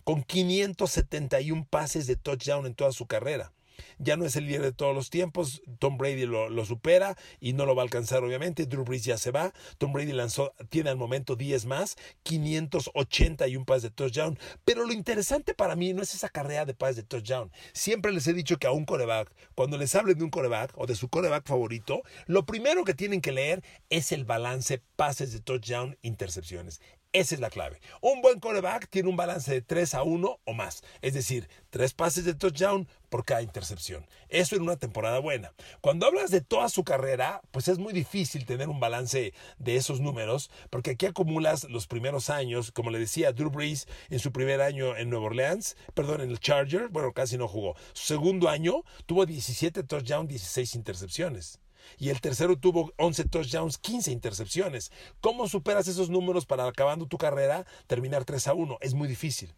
con 0.05 0.23
571 0.23 1.67
pases 1.71 2.07
de 2.07 2.17
touchdown 2.17 2.67
en 2.67 2.75
toda 2.75 2.93
su 2.93 3.07
carrera 3.07 3.55
ya 3.99 4.17
no 4.17 4.25
es 4.25 4.37
el 4.37 4.47
líder 4.47 4.63
de 4.63 4.73
todos 4.73 4.95
los 4.95 5.11
tiempos, 5.11 5.63
Tom 5.79 5.99
Brady 5.99 6.27
lo, 6.27 6.65
supera 6.65 7.17
y 7.41 7.53
no 7.53 7.67
lo 7.67 7.75
va 7.75 7.83
a 7.83 7.85
alcanzar 7.85 8.25
obviamente, 8.25 8.67
Drew 8.67 8.85
Brees 8.85 9.05
ya 9.05 9.19
se 9.19 9.31
va, 9.31 9.53
Tom 9.79 9.93
Brady 9.93 10.13
lanzó, 10.13 10.53
tiene 10.69 10.91
al 10.91 10.97
momento 10.97 11.37
10 11.37 11.67
más, 11.67 11.97
581 12.23 13.65
pases 13.65 13.83
de 13.83 13.91
touchdown, 13.91 14.39
pero 14.65 14.85
lo 14.85 14.93
interesante 14.93 15.55
para 15.55 15.77
mí 15.77 15.93
no 15.93 16.03
es 16.03 16.15
esa 16.15 16.29
carrera 16.29 16.65
de 16.65 16.75
pases 16.75 16.97
de 16.97 17.03
touchdown, 17.05 17.51
siempre 17.73 18.13
les 18.13 18.27
he 18.27 18.33
dicho 18.33 18.59
que 18.59 18.67
a 18.67 18.73
un 18.73 18.85
coreback, 18.85 19.31
cuando 19.55 19.79
les 19.79 19.95
hablen 19.95 20.19
de 20.19 20.25
un 20.25 20.31
coreback 20.31 20.73
o 20.77 20.87
de 20.87 20.95
su 20.95 21.09
coreback 21.09 21.47
favorito, 21.47 22.03
lo 22.27 22.47
primero 22.47 22.85
que 22.85 22.95
tienen 22.95 23.21
que 23.21 23.33
leer 23.33 23.63
es 23.91 24.13
el 24.13 24.25
balance 24.25 24.83
pases 24.97 25.33
de 25.33 25.41
touchdown, 25.41 25.99
intercepciones. 26.03 26.81
Esa 27.15 27.37
es 27.37 27.41
la 27.41 27.49
clave. 27.49 27.81
Un 28.01 28.23
buen 28.23 28.41
coreback 28.41 28.89
tiene 28.91 29.09
un 29.09 29.17
balance 29.17 29.49
de 29.49 29.63
3 29.63 29.95
a 29.95 30.03
1 30.03 30.41
o 30.45 30.53
más. 30.53 30.83
Es 31.01 31.15
decir, 31.15 31.49
tres 31.71 31.95
pases 31.95 32.25
de 32.25 32.35
touchdown 32.35 32.89
por 33.09 33.25
cada 33.25 33.41
intercepción. 33.41 34.05
Eso 34.29 34.57
en 34.57 34.63
una 34.63 34.79
temporada 34.79 35.21
buena. 35.21 35.53
Cuando 35.81 36.07
hablas 36.07 36.33
de 36.33 36.41
toda 36.41 36.69
su 36.69 36.83
carrera, 36.83 37.41
pues 37.53 37.69
es 37.69 37.79
muy 37.79 37.93
difícil 37.93 38.47
tener 38.47 38.69
un 38.69 38.81
balance 38.81 39.33
de 39.59 39.77
esos 39.77 40.01
números, 40.01 40.51
porque 40.71 40.91
aquí 40.91 41.07
acumulas 41.07 41.63
los 41.71 41.87
primeros 41.87 42.31
años, 42.31 42.73
como 42.73 42.91
le 42.91 42.99
decía 42.99 43.33
Drew 43.33 43.49
Brees 43.49 43.87
en 44.11 44.19
su 44.19 44.33
primer 44.33 44.61
año 44.61 44.97
en 44.97 45.09
Nueva 45.09 45.27
Orleans, 45.27 45.77
perdón, 45.95 46.21
en 46.21 46.31
el 46.31 46.41
Charger, 46.41 46.89
bueno, 46.89 47.13
casi 47.13 47.39
no 47.39 47.47
jugó. 47.47 47.77
Su 47.93 48.07
segundo 48.07 48.49
año 48.49 48.83
tuvo 49.07 49.25
17 49.25 49.85
touchdowns, 49.85 50.29
16 50.31 50.75
intercepciones 50.75 51.61
y 51.99 52.11
el 52.11 52.21
tercero 52.21 52.59
tuvo 52.59 52.93
11 52.97 53.25
touchdowns, 53.25 53.79
15 53.79 54.11
intercepciones. 54.11 54.93
¿Cómo 55.21 55.49
superas 55.49 55.89
esos 55.89 56.11
números 56.11 56.47
para 56.47 56.67
acabando 56.67 57.07
tu 57.07 57.19
carrera 57.19 57.67
terminar 57.87 58.25
3 58.25 58.49
a 58.49 58.55
1? 58.55 58.79
Es 58.81 58.95
muy 58.95 59.09
difícil. 59.09 59.55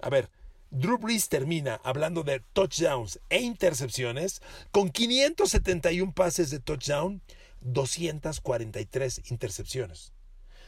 A 0.00 0.10
ver, 0.10 0.30
Drew 0.70 0.98
Brees 0.98 1.28
termina 1.28 1.80
hablando 1.84 2.22
de 2.22 2.40
touchdowns 2.54 3.20
e 3.28 3.40
intercepciones 3.40 4.40
con 4.70 4.90
571 4.90 6.12
pases 6.14 6.50
de 6.50 6.60
touchdown, 6.60 7.20
243 7.60 9.30
intercepciones. 9.30 10.12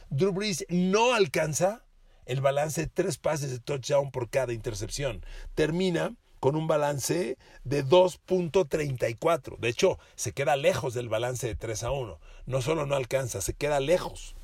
Drew 0.09 0.31
Brees 0.31 0.65
no 0.69 1.13
alcanza 1.13 1.85
el 2.25 2.41
balance 2.41 2.81
de 2.81 2.87
tres 2.87 3.17
pases 3.17 3.51
de 3.51 3.59
touchdown 3.59 4.11
por 4.11 4.29
cada 4.29 4.53
intercepción. 4.53 5.25
Termina 5.55 6.15
con 6.45 6.55
un 6.55 6.67
balance 6.67 7.39
de 7.63 7.83
2.34. 7.83 9.57
De 9.57 9.67
hecho, 9.67 9.97
se 10.15 10.31
queda 10.31 10.55
lejos 10.55 10.93
del 10.93 11.09
balance 11.09 11.47
de 11.47 11.55
3 11.55 11.81
a 11.85 11.89
1. 11.89 12.19
No 12.45 12.61
solo 12.61 12.85
no 12.85 12.93
alcanza, 12.93 13.41
se 13.41 13.55
queda 13.55 13.79
lejos. 13.79 14.35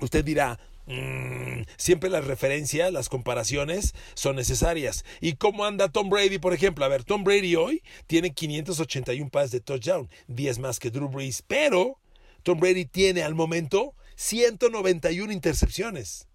Usted 0.00 0.24
dirá, 0.24 0.58
mm, 0.86 1.62
siempre 1.76 2.10
las 2.10 2.24
referencias, 2.24 2.92
las 2.92 3.08
comparaciones 3.08 3.94
son 4.14 4.34
necesarias. 4.34 5.04
¿Y 5.20 5.34
cómo 5.34 5.64
anda 5.64 5.90
Tom 5.90 6.10
Brady, 6.10 6.40
por 6.40 6.52
ejemplo? 6.52 6.84
A 6.84 6.88
ver, 6.88 7.04
Tom 7.04 7.22
Brady 7.22 7.54
hoy 7.54 7.84
tiene 8.08 8.34
581 8.34 9.30
pases 9.30 9.52
de 9.52 9.60
touchdown, 9.60 10.10
10 10.26 10.58
más 10.58 10.80
que 10.80 10.90
Drew 10.90 11.08
Brees, 11.08 11.44
pero 11.46 12.00
Tom 12.42 12.58
Brady 12.58 12.84
tiene 12.84 13.22
al 13.22 13.36
momento 13.36 13.94
191 14.16 15.32
intercepciones. 15.32 16.26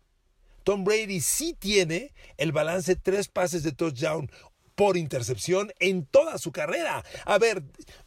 Tom 0.64 0.84
Brady 0.84 1.22
sí 1.22 1.56
tiene 1.58 2.14
el 2.38 2.52
balance 2.52 2.96
tres 2.96 3.28
pases 3.28 3.64
de 3.64 3.72
touchdown 3.72 4.30
por 4.82 4.98
intercepción 4.98 5.72
en 5.78 6.08
toda 6.08 6.40
su 6.40 6.52
carrera. 6.52 7.06
A 7.26 7.38
ver, 7.38 7.62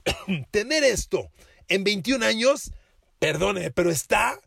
tener 0.51 0.83
esto 0.83 1.31
en 1.69 1.85
21 1.85 2.27
años, 2.27 2.73
perdone, 3.21 3.71
pero 3.71 3.93
está, 3.93 4.41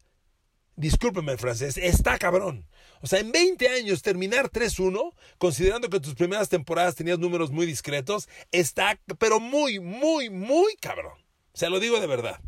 discúlpeme 0.75 1.37
francés, 1.37 1.77
está 1.77 2.17
cabrón. 2.19 2.67
O 3.01 3.07
sea, 3.07 3.19
en 3.19 3.31
20 3.31 3.69
años 3.69 4.01
terminar 4.01 4.51
3-1, 4.51 5.13
considerando 5.37 5.89
que 5.89 6.01
tus 6.01 6.15
primeras 6.15 6.49
temporadas 6.49 6.95
tenías 6.95 7.17
números 7.17 7.49
muy 7.49 7.65
discretos, 7.65 8.27
está, 8.51 8.99
pero 9.19 9.39
muy, 9.39 9.79
muy, 9.79 10.29
muy 10.29 10.75
cabrón. 10.81 11.17
Se 11.53 11.69
lo 11.69 11.79
digo 11.79 12.01
de 12.01 12.07
verdad. 12.07 12.41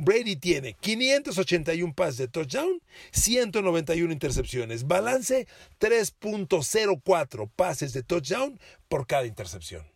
Brady 0.00 0.36
tiene 0.36 0.74
581 0.80 1.94
pases 1.94 2.16
de 2.16 2.28
touchdown, 2.28 2.80
191 3.12 4.12
intercepciones. 4.12 4.86
Balance 4.86 5.46
3.04 5.78 7.50
pases 7.54 7.92
de 7.92 8.02
touchdown 8.02 8.58
por 8.88 9.06
cada 9.06 9.26
intercepción. 9.26 9.86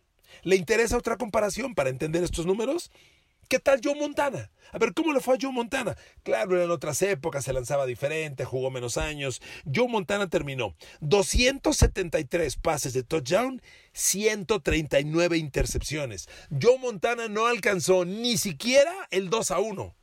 ¿Le 0.43 0.55
interesa 0.55 0.97
otra 0.97 1.17
comparación 1.17 1.73
para 1.73 1.89
entender 1.89 2.23
estos 2.23 2.45
números? 2.45 2.91
¿Qué 3.47 3.59
tal 3.59 3.79
Joe 3.83 3.95
Montana? 3.95 4.49
A 4.71 4.77
ver, 4.79 4.93
¿cómo 4.93 5.13
le 5.13 5.19
fue 5.19 5.35
a 5.35 5.37
Joe 5.39 5.51
Montana? 5.51 5.95
Claro, 6.23 6.61
en 6.61 6.71
otras 6.71 7.01
épocas 7.01 7.45
se 7.45 7.53
lanzaba 7.53 7.85
diferente, 7.85 8.43
jugó 8.43 8.71
menos 8.71 8.97
años. 8.97 9.41
Joe 9.71 9.87
Montana 9.87 10.29
terminó 10.29 10.75
273 11.01 12.55
pases 12.57 12.93
de 12.93 13.03
touchdown, 13.03 13.61
139 13.93 15.37
intercepciones. 15.37 16.27
Joe 16.49 16.79
Montana 16.79 17.27
no 17.27 17.45
alcanzó 17.45 18.03
ni 18.05 18.37
siquiera 18.37 18.91
el 19.11 19.29
2 19.29 19.51
a 19.51 19.59
1. 19.59 19.95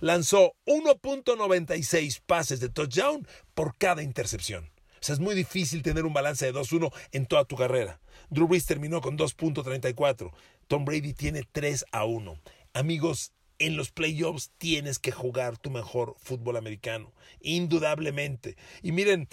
Lanzó 0.00 0.54
1.96 0.66 2.20
pases 2.26 2.58
de 2.60 2.70
touchdown 2.70 3.26
por 3.54 3.76
cada 3.76 4.02
intercepción. 4.02 4.70
O 5.00 5.02
sea, 5.02 5.14
es 5.14 5.20
muy 5.20 5.34
difícil 5.34 5.82
tener 5.82 6.04
un 6.04 6.12
balance 6.12 6.44
de 6.44 6.52
2-1 6.52 6.92
en 7.12 7.24
toda 7.24 7.46
tu 7.46 7.56
carrera. 7.56 8.00
Drew 8.28 8.46
Brees 8.46 8.66
terminó 8.66 9.00
con 9.00 9.16
2.34. 9.16 10.30
Tom 10.68 10.84
Brady 10.84 11.14
tiene 11.14 11.42
3 11.50 11.86
a 11.90 12.04
1. 12.04 12.38
Amigos, 12.72 13.32
en 13.58 13.76
los 13.76 13.90
playoffs 13.90 14.52
tienes 14.58 14.98
que 14.98 15.12
jugar 15.12 15.58
tu 15.58 15.70
mejor 15.70 16.16
fútbol 16.18 16.56
americano, 16.56 17.12
indudablemente. 17.40 18.56
Y 18.82 18.92
miren, 18.92 19.28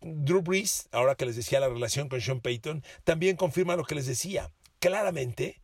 Drew 0.00 0.42
Brees, 0.42 0.88
ahora 0.92 1.14
que 1.14 1.26
les 1.26 1.36
decía 1.36 1.60
la 1.60 1.68
relación 1.68 2.08
con 2.08 2.20
Sean 2.20 2.40
Payton, 2.40 2.82
también 3.04 3.36
confirma 3.36 3.76
lo 3.76 3.84
que 3.84 3.94
les 3.94 4.06
decía. 4.06 4.52
Claramente 4.80 5.60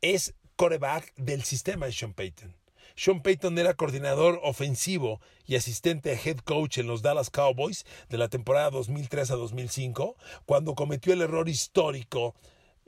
es 0.00 0.34
coreback 0.56 1.14
del 1.16 1.42
sistema 1.44 1.86
de 1.86 1.92
Sean 1.92 2.14
Payton. 2.14 2.56
Sean 2.94 3.22
Payton 3.22 3.58
era 3.58 3.74
coordinador 3.74 4.40
ofensivo 4.42 5.20
y 5.46 5.56
asistente 5.56 6.12
head 6.12 6.38
coach 6.38 6.78
en 6.78 6.86
los 6.86 7.02
Dallas 7.02 7.30
Cowboys 7.30 7.86
de 8.08 8.18
la 8.18 8.28
temporada 8.28 8.70
2003 8.70 9.30
a 9.30 9.36
2005, 9.36 10.16
cuando 10.44 10.74
cometió 10.74 11.12
el 11.12 11.22
error 11.22 11.48
histórico 11.48 12.34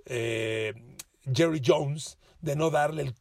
eh, 0.04 0.74
Jerry 1.32 1.62
Jones 1.64 2.18
de 2.44 2.56
no 2.56 2.70
darle 2.70 3.02
el, 3.02 3.14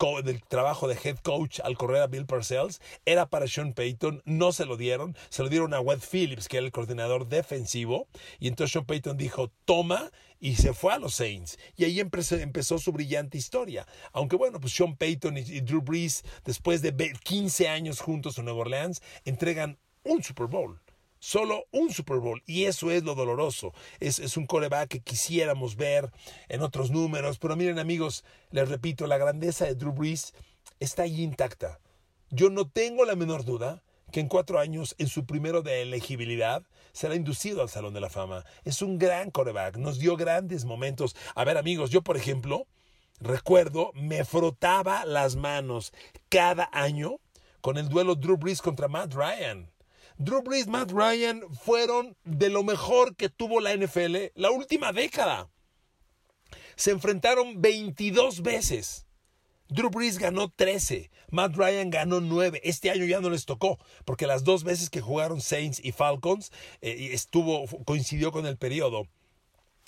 trabajo 0.47 0.87
de 0.87 0.97
head 1.01 1.17
coach 1.17 1.59
al 1.63 1.77
correr 1.77 2.01
a 2.01 2.07
Bill 2.07 2.25
Parcells 2.25 2.81
era 3.05 3.29
para 3.29 3.47
Sean 3.47 3.73
Payton, 3.73 4.21
no 4.25 4.51
se 4.51 4.65
lo 4.65 4.77
dieron, 4.77 5.15
se 5.29 5.43
lo 5.43 5.49
dieron 5.49 5.73
a 5.73 5.79
Webb 5.79 6.01
Phillips, 6.01 6.47
que 6.47 6.57
era 6.57 6.65
el 6.65 6.71
coordinador 6.71 7.27
defensivo, 7.27 8.07
y 8.39 8.47
entonces 8.47 8.73
Sean 8.73 8.85
Payton 8.85 9.17
dijo, 9.17 9.51
toma, 9.65 10.11
y 10.39 10.55
se 10.55 10.73
fue 10.73 10.91
a 10.91 10.99
los 10.99 11.15
Saints. 11.15 11.57
Y 11.77 11.85
ahí 11.85 12.01
empezó, 12.01 12.77
su 12.77 12.91
brillante 12.91 13.37
historia. 13.37 13.87
Aunque 14.11 14.35
bueno, 14.35 14.59
pues 14.59 14.73
Sean 14.73 14.97
Payton 14.97 15.37
y, 15.37 15.61
Drew 15.61 15.81
Brees, 15.81 16.23
después 16.43 16.81
de 16.81 16.93
15 17.23 17.69
años 17.69 18.01
juntos 18.01 18.37
en 18.37 18.45
Nueva 18.45 18.59
Orleans, 18.59 19.01
entregan 19.23 19.79
un 20.03 20.21
Super 20.21 20.47
Bowl 20.47 20.82
solo 21.23 21.67
un 21.71 21.93
Super 21.93 22.17
Bowl. 22.17 22.43
Y 22.45 22.65
eso 22.65 22.91
es 22.91 23.03
lo 23.03 23.15
doloroso. 23.15 23.73
Es, 24.01 24.35
un 24.35 24.45
coreback 24.45 24.89
que 24.89 24.99
quisiéramos 24.99 25.77
ver 25.77 26.11
en 26.49 26.61
otros 26.61 26.91
números. 26.91 27.39
Pero 27.39 27.55
miren 27.55 27.79
amigos, 27.79 28.25
les 28.51 28.67
repito, 28.67 29.07
la 29.07 29.17
grandeza 29.17 29.65
de 29.65 29.75
Drew 29.75 29.93
Brees 29.93 30.33
está 30.81 31.03
ahí 31.03 31.21
intacta. 31.21 31.79
Yo 32.29 32.49
no 32.49 32.69
tengo 32.69 33.05
la 33.05 33.15
menor 33.15 33.45
duda 33.45 33.83
que 34.11 34.19
en 34.19 34.27
cuatro 34.27 34.59
años, 34.59 34.95
en 34.97 35.07
su 35.07 35.25
primero 35.25 35.61
de 35.61 35.81
elegibilidad, 35.81 36.63
será 36.91 37.15
inducido 37.15 37.61
al 37.61 37.69
Salón 37.69 37.93
de 37.93 38.01
la 38.01 38.09
Fama. 38.09 38.43
Es 38.65 38.81
un 38.81 38.99
gran 38.99 39.31
coreback, 39.31 39.77
nos 39.77 39.99
dio 39.99 40.17
grandes 40.17 40.65
momentos. 40.65 41.15
A 41.35 41.45
ver 41.45 41.57
amigos, 41.57 41.89
yo 41.89 42.01
por 42.01 42.17
ejemplo, 42.17 42.67
recuerdo, 43.21 43.91
me 43.93 44.25
frotaba 44.25 45.05
las 45.05 45.37
manos 45.37 45.93
cada 46.27 46.69
año 46.73 47.21
con 47.61 47.77
el 47.77 47.87
duelo 47.87 48.15
Drew 48.15 48.35
Brees 48.35 48.61
contra 48.61 48.89
Matt 48.89 49.13
Ryan. 49.13 49.72
Drew 50.17 50.41
Brees, 50.41 50.67
Matt 50.67 50.91
Ryan 50.91 51.41
fueron 51.53 52.15
de 52.23 52.49
lo 52.49 52.63
mejor 52.63 53.15
que 53.15 53.29
tuvo 53.29 53.59
la 53.59 53.75
NFL 53.75 54.15
la 54.35 54.51
última 54.51 54.91
década. 54.93 55.49
Se 56.75 56.91
enfrentaron 56.91 57.61
22 57.61 58.41
veces. 58.41 59.05
Drew 59.69 59.89
Brees 59.89 60.19
ganó 60.19 60.49
13, 60.49 61.09
Matt 61.31 61.55
Ryan 61.55 61.89
ganó 61.89 62.19
9. 62.19 62.61
Este 62.63 62.91
año 62.91 63.05
ya 63.05 63.21
no 63.21 63.29
les 63.29 63.45
tocó, 63.45 63.79
porque 64.05 64.27
las 64.27 64.43
dos 64.43 64.63
veces 64.63 64.89
que 64.89 65.01
jugaron 65.01 65.41
Saints 65.41 65.79
y 65.83 65.91
Falcons 65.91 66.51
eh, 66.81 67.09
estuvo 67.13 67.65
coincidió 67.85 68.31
con 68.31 68.45
el 68.45 68.57
periodo 68.57 69.07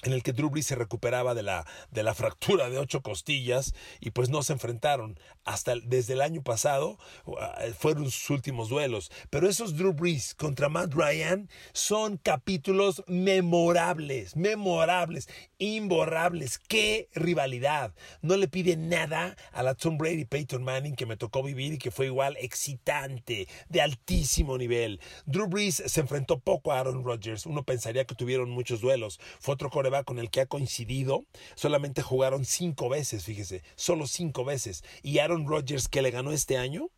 en 0.06 0.14
el 0.14 0.22
que 0.24 0.34
Drew 0.34 0.50
Brees 0.50 0.68
se 0.68 0.76
recuperaba 0.76 1.34
de 1.34 1.44
la, 1.44 1.66
de 1.92 2.04
la 2.04 2.14
fractura 2.16 2.70
de 2.70 2.78
ocho 2.78 3.02
costillas 3.02 3.74
y 4.00 4.12
pues 4.12 4.30
no 4.30 4.44
se 4.44 4.54
enfrentaron. 4.54 5.20
Hasta 5.44 5.76
desde 5.84 6.14
el 6.14 6.22
año 6.22 6.44
pasado 6.44 6.98
uh, 7.26 7.36
fueron 7.78 8.06
sus 8.06 8.30
últimos 8.30 8.70
duelos. 8.70 9.12
Pero 9.30 9.50
esos 9.50 9.76
Drew 9.76 9.94
Brees 9.94 10.36
contra 10.36 10.70
Matt 10.70 10.94
Ryan 10.94 11.50
son 11.74 12.18
capítulos 12.18 13.04
memorables, 13.08 14.36
memorables, 14.36 15.28
imborrables. 15.58 16.60
¡Qué 16.60 17.10
rivalidad! 17.14 17.94
No 18.22 18.38
le 18.38 18.48
pide 18.48 18.78
nada 18.78 19.36
a 19.52 19.64
la 19.64 19.74
Tom 19.74 19.98
Brady 19.98 20.26
Peyton 20.26 20.64
Manning 20.64 20.96
que 20.96 21.06
me 21.06 21.18
tocó 21.18 21.42
vivir 21.42 21.74
y 21.74 21.78
que 21.78 21.92
fue 21.92 22.08
igual 22.08 22.38
excitante, 22.40 23.48
de 23.70 23.82
altísimo 23.82 24.58
nivel. 24.58 25.00
Drew 25.26 25.48
Brees 25.48 25.82
se 25.86 26.02
enfrentó 26.02 26.40
poco 26.40 26.72
a 26.72 26.80
Aaron 26.80 27.04
Rodgers. 27.04 27.46
Uno 27.46 27.64
pensaría 27.64 28.06
que 28.06 28.16
tuvieron 28.16 28.50
muchos 28.52 28.82
duelos. 28.82 29.20
Fue 29.40 29.54
otro 29.54 29.70
con 30.04 30.20
el 30.20 30.30
que 30.30 30.42
ha 30.42 30.46
coincidido, 30.46 31.26
solamente 31.56 32.02
jugaron 32.02 32.46
cinco 32.46 32.90
veces, 32.90 33.24
fíjese, 33.24 33.64
solo 33.76 34.08
cinco 34.08 34.46
veces. 34.46 34.84
Y 35.02 35.20
Aaron 35.20 35.48
Rodgers, 35.48 35.88
que 35.88 36.02
le 36.02 36.12
ganó 36.12 36.32
este 36.32 36.58
año, 36.58 36.90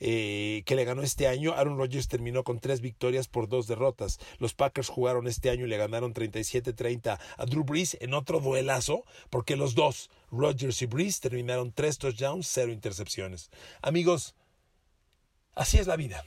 eh, 0.00 0.62
que 0.66 0.76
le 0.76 0.84
ganó 0.84 1.02
este 1.02 1.28
año. 1.28 1.54
Aaron 1.54 1.78
Rodgers 1.78 2.08
terminó 2.08 2.44
con 2.44 2.58
tres 2.58 2.80
victorias 2.80 3.28
por 3.28 3.48
dos 3.48 3.66
derrotas. 3.66 4.18
Los 4.38 4.54
Packers 4.54 4.88
jugaron 4.88 5.26
este 5.26 5.50
año 5.50 5.66
y 5.66 5.68
le 5.68 5.76
ganaron 5.76 6.12
37-30 6.12 7.18
a 7.36 7.46
Drew 7.46 7.64
Brees 7.64 7.96
en 8.00 8.14
otro 8.14 8.40
duelazo, 8.40 9.04
porque 9.30 9.56
los 9.56 9.74
dos, 9.74 10.10
Rodgers 10.30 10.82
y 10.82 10.86
Brees, 10.86 11.20
terminaron 11.20 11.72
tres 11.72 11.98
touchdowns, 11.98 12.48
cero 12.48 12.72
intercepciones. 12.72 13.50
Amigos, 13.82 14.34
así 15.54 15.78
es 15.78 15.86
la 15.86 15.96
vida 15.96 16.24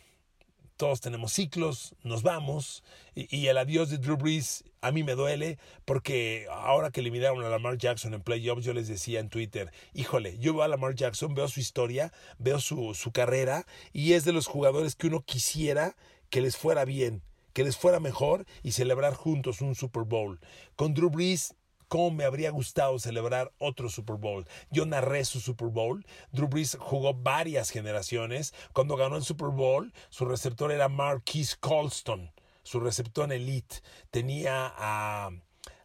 todos 0.78 1.02
tenemos 1.02 1.34
ciclos, 1.34 1.96
nos 2.04 2.24
vamos, 2.24 2.84
y, 3.16 3.48
el 3.48 3.58
adiós 3.58 3.90
de 3.90 3.98
Drew 3.98 4.16
Brees 4.16 4.64
a 4.82 4.92
mí 4.92 5.04
me 5.04 5.16
duele, 5.16 5.58
porque 5.86 6.48
ahora 6.52 6.92
que 6.92 7.02
eliminaron 7.02 7.44
a 7.44 7.50
Lamar 7.50 7.78
Jackson 7.78 8.14
en 8.14 8.22
playoffs, 8.22 8.64
yo 8.64 8.74
les 8.74 8.88
decía 8.88 9.20
en 9.20 9.30
Twitter, 9.30 9.72
híjole, 9.94 10.38
yo 10.38 10.54
veo 10.54 10.64
a 10.64 10.68
Lamar 10.68 10.96
Jackson, 10.96 11.34
veo 11.34 11.48
su 11.48 11.60
historia, 11.60 12.14
veo 12.38 12.60
su, 12.60 12.94
su 12.94 13.12
carrera, 13.12 13.66
y 13.92 14.14
es 14.14 14.24
de 14.24 14.34
los 14.34 14.48
jugadores 14.48 14.96
que 14.96 15.08
uno 15.08 15.22
quisiera 15.22 15.96
que 16.30 16.42
les 16.42 16.56
fuera 16.56 16.86
bien, 16.86 17.24
que 17.54 17.64
les 17.64 17.76
fuera 17.76 18.00
mejor 18.00 18.46
y 18.62 18.72
celebrar 18.72 19.16
juntos 19.16 19.62
un 19.62 19.74
Super 19.74 20.04
Bowl. 20.04 20.40
Con 20.76 20.94
Drew 20.94 21.10
Brees 21.10 21.56
cómo 21.88 22.12
me 22.12 22.26
habría 22.26 22.52
gustado 22.52 23.00
celebrar 23.00 23.52
otro 23.58 23.90
Super 23.90 24.18
Bowl. 24.18 24.46
Yo 24.72 24.86
narré 24.86 25.26
su 25.26 25.40
Super 25.40 25.70
Bowl. 25.70 26.06
Drew 26.32 26.48
Brees 26.48 26.78
jugó 26.80 27.14
varias 27.14 27.70
generaciones. 27.70 28.54
Cuando 28.74 28.96
ganó 28.96 29.16
el 29.16 29.24
Super 29.24 29.50
Bowl, 29.50 29.94
su 30.10 30.26
receptor 30.26 30.72
era 30.72 30.90
Marquise 30.90 31.58
Colston, 31.60 32.32
su 32.64 32.80
receptor 32.80 33.32
elite. 33.32 33.78
Tenía 34.12 34.74
a, 34.76 35.32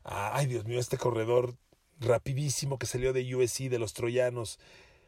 a, 0.05 0.37
ay 0.37 0.47
Dios 0.47 0.65
mío, 0.65 0.81
este 0.81 0.99
corredor 0.99 1.57
rapidísimo 2.01 2.79
que 2.79 2.87
salió 2.87 3.13
de 3.13 3.35
USC 3.35 3.69
de 3.69 3.79
los 3.79 3.93
troyanos. 3.93 4.59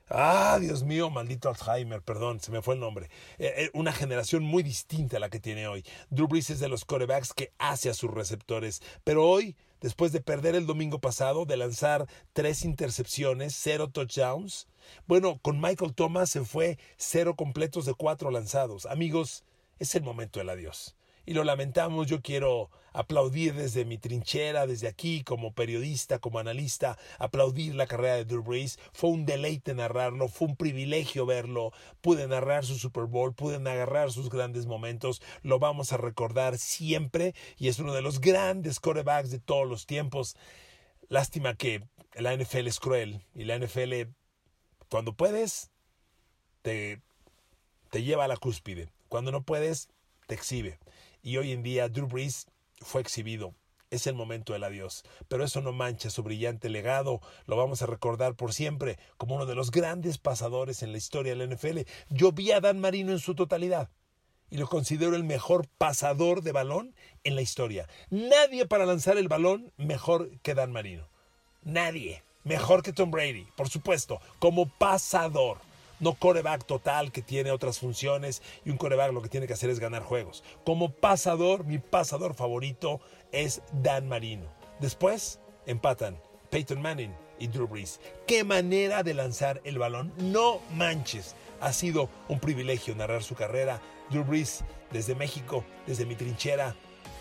Ah, 0.09 0.59
Dios 0.61 0.83
mío, 0.83 1.09
maldito 1.09 1.49
Alzheimer, 1.49 2.03
perdón, 2.03 2.39
se 2.41 2.53
me 2.53 2.61
fue 2.61 2.75
el 2.75 2.81
nombre. 2.81 3.09
Eh, 3.39 3.53
eh, 3.57 3.71
una 3.73 3.93
generación 3.93 4.43
muy 4.43 4.63
distinta 4.63 5.17
a 5.17 5.21
la 5.21 5.31
que 5.31 5.41
tiene 5.41 5.67
hoy. 5.67 5.85
Drew 6.11 6.29
Brees 6.29 6.51
es 6.51 6.61
de 6.61 6.69
los 6.69 6.85
corebacks 6.85 7.33
que 7.33 7.53
hace 7.59 7.89
a 7.89 7.95
sus 7.95 8.11
receptores, 8.11 8.83
pero 9.03 9.27
hoy, 9.27 9.57
después 9.85 10.13
de 10.13 10.23
perder 10.23 10.55
el 10.55 10.65
domingo 10.65 10.99
pasado, 10.99 11.45
de 11.45 11.59
lanzar 11.59 12.07
tres 12.33 12.65
intercepciones, 12.65 13.55
cero 13.55 13.91
touchdowns, 13.91 14.67
bueno, 15.07 15.39
con 15.43 15.61
Michael 15.61 15.93
Thomas 15.93 16.31
se 16.31 16.43
fue 16.43 16.79
cero 16.97 17.37
completos 17.37 17.85
de 17.85 17.93
cuatro 17.93 18.31
lanzados. 18.31 18.87
Amigos, 18.87 19.45
es 19.79 19.95
el 19.95 20.03
momento 20.03 20.39
del 20.39 20.49
adiós. 20.49 20.97
Y 21.27 21.35
lo 21.35 21.45
lamentamos. 21.45 22.07
Yo 22.07 22.23
quiero 22.23 22.71
aplaudir 22.93 23.55
desde 23.55 23.85
mi 23.85 23.99
trinchera, 23.99 24.67
desde 24.67 24.89
aquí, 24.89 25.25
como 25.25 25.53
periodista, 25.53 26.19
como 26.19 26.39
analista, 26.39 26.99
aplaudir 27.19 27.75
la 27.75 27.87
carrera 27.87 28.17
de 28.17 28.25
Drew 28.25 28.43
Brees. 28.43 28.79
Fue 28.93 29.11
un 29.11 29.27
deleite 29.27 29.75
narrarlo, 29.75 30.29
fue 30.29 30.49
un 30.49 30.57
privilegio 30.57 31.27
verlo. 31.27 31.73
Pude 32.01 32.27
narrar 32.29 32.65
su 32.65 32.77
Super 32.77 33.05
Bowl, 33.05 33.35
pude 33.35 33.57
agarrar 33.57 34.13
sus 34.13 34.31
grandes 34.31 34.67
momentos. 34.67 35.21
Lo 35.43 35.59
vamos 35.59 35.93
a 35.93 35.97
recordar 35.97 36.59
siempre 36.59 37.35
y 37.59 37.69
es 37.69 37.79
uno 37.79 37.93
de 37.93 38.03
los 38.03 38.21
grandes 38.21 38.81
corebacks 38.81 39.31
de 39.31 39.41
todos 39.41 39.69
los 39.69 39.87
tiempos. 39.87 40.37
Lástima 41.09 41.55
que 41.55 41.83
la 42.15 42.35
NFL 42.35 42.69
es 42.69 42.81
cruel 42.81 43.25
y 43.35 43.45
la 43.45 43.59
NFL, 43.59 44.11
cuando 44.89 45.15
puedes, 45.15 45.71
te, 46.63 47.03
te 47.91 48.03
lleva 48.03 48.25
a 48.25 48.29
la 48.29 48.37
cúspide. 48.37 48.93
Cuando 49.09 49.33
no 49.33 49.43
puedes, 49.43 49.89
te 50.27 50.35
exhibe. 50.35 50.79
Y 51.25 51.39
hoy 51.39 51.53
en 51.53 51.63
día 51.63 51.89
Drew 51.89 52.07
Brees 52.07 52.47
fue 52.83 53.01
exhibido. 53.01 53.55
Es 53.91 54.07
el 54.07 54.15
momento 54.15 54.53
del 54.53 54.63
adiós, 54.63 55.05
pero 55.27 55.43
eso 55.43 55.63
no 55.63 55.73
mancha 55.73 56.11
su 56.11 56.23
brillante 56.23 56.69
legado. 56.69 57.23
Lo 57.47 57.57
vamos 57.57 57.81
a 57.81 57.87
recordar 57.87 58.35
por 58.35 58.53
siempre 58.53 58.99
como 59.17 59.37
uno 59.37 59.47
de 59.47 59.55
los 59.55 59.71
grandes 59.71 60.19
pasadores 60.19 60.83
en 60.83 60.93
la 60.93 60.99
historia 60.99 61.35
de 61.35 61.47
la 61.47 61.55
NFL. 61.55 61.81
Yo 62.11 62.33
vi 62.33 62.53
a 62.53 62.61
Dan 62.61 62.79
Marino 62.79 63.11
en 63.11 63.21
su 63.21 63.35
totalidad 63.35 63.89
y 64.51 64.59
lo 64.59 64.69
considero 64.69 65.17
el 65.17 65.25
mejor 65.25 65.67
pasador 65.79 66.43
de 66.43 66.53
balón 66.53 66.95
en 67.25 67.37
la 67.37 67.43
historia. 67.43 67.89
Nadie 68.11 68.67
para 68.67 68.85
lanzar 68.85 69.17
el 69.17 69.29
balón 69.29 69.73
mejor 69.79 70.31
que 70.43 70.55
Dan 70.55 70.73
Marino. 70.73 71.09
Nadie. 71.63 72.23
Mejor 72.43 72.83
que 72.83 72.93
Tom 72.93 73.11
Brady, 73.11 73.47
por 73.57 73.71
supuesto, 73.71 74.21
como 74.39 74.69
pasador 74.69 75.57
no 76.01 76.15
coreback 76.15 76.65
total 76.65 77.13
que 77.13 77.23
tiene 77.23 77.51
otras 77.51 77.79
funciones 77.79 78.43
y 78.65 78.71
un 78.71 78.77
coreback 78.77 79.13
lo 79.13 79.23
que 79.23 79.29
tiene 79.29 79.47
que 79.47 79.53
hacer 79.53 79.71
es 79.71 79.81
ganar 79.81 80.03
juegos. 80.03 80.45
Como 80.65 80.91
pasador, 80.91 81.65
mi 81.65 81.79
pasador 81.79 82.35
favorito 82.35 83.01
es 83.33 83.63
Dan 83.73 84.09
Marino. 84.09 84.47
Después 84.81 85.41
empatan 85.67 86.21
Peyton 86.51 86.81
Manning 86.81 87.15
y 87.39 87.49
Drew 87.49 87.67
Brees. 87.67 88.01
Qué 88.27 88.45
manera 88.45 89.03
de 89.03 89.15
lanzar 89.15 89.61
el 89.65 89.79
balón, 89.79 90.13
no 90.19 90.61
manches. 90.75 91.35
Ha 91.61 91.73
sido 91.73 92.09
un 92.29 92.41
privilegio 92.41 92.95
narrar 92.95 93.23
su 93.23 93.35
carrera. 93.35 93.81
Drew 94.11 94.25
Brees 94.25 94.65
desde 94.93 95.15
México, 95.15 95.65
desde 95.87 96.07
mi 96.07 96.15
trinchera, 96.15 96.75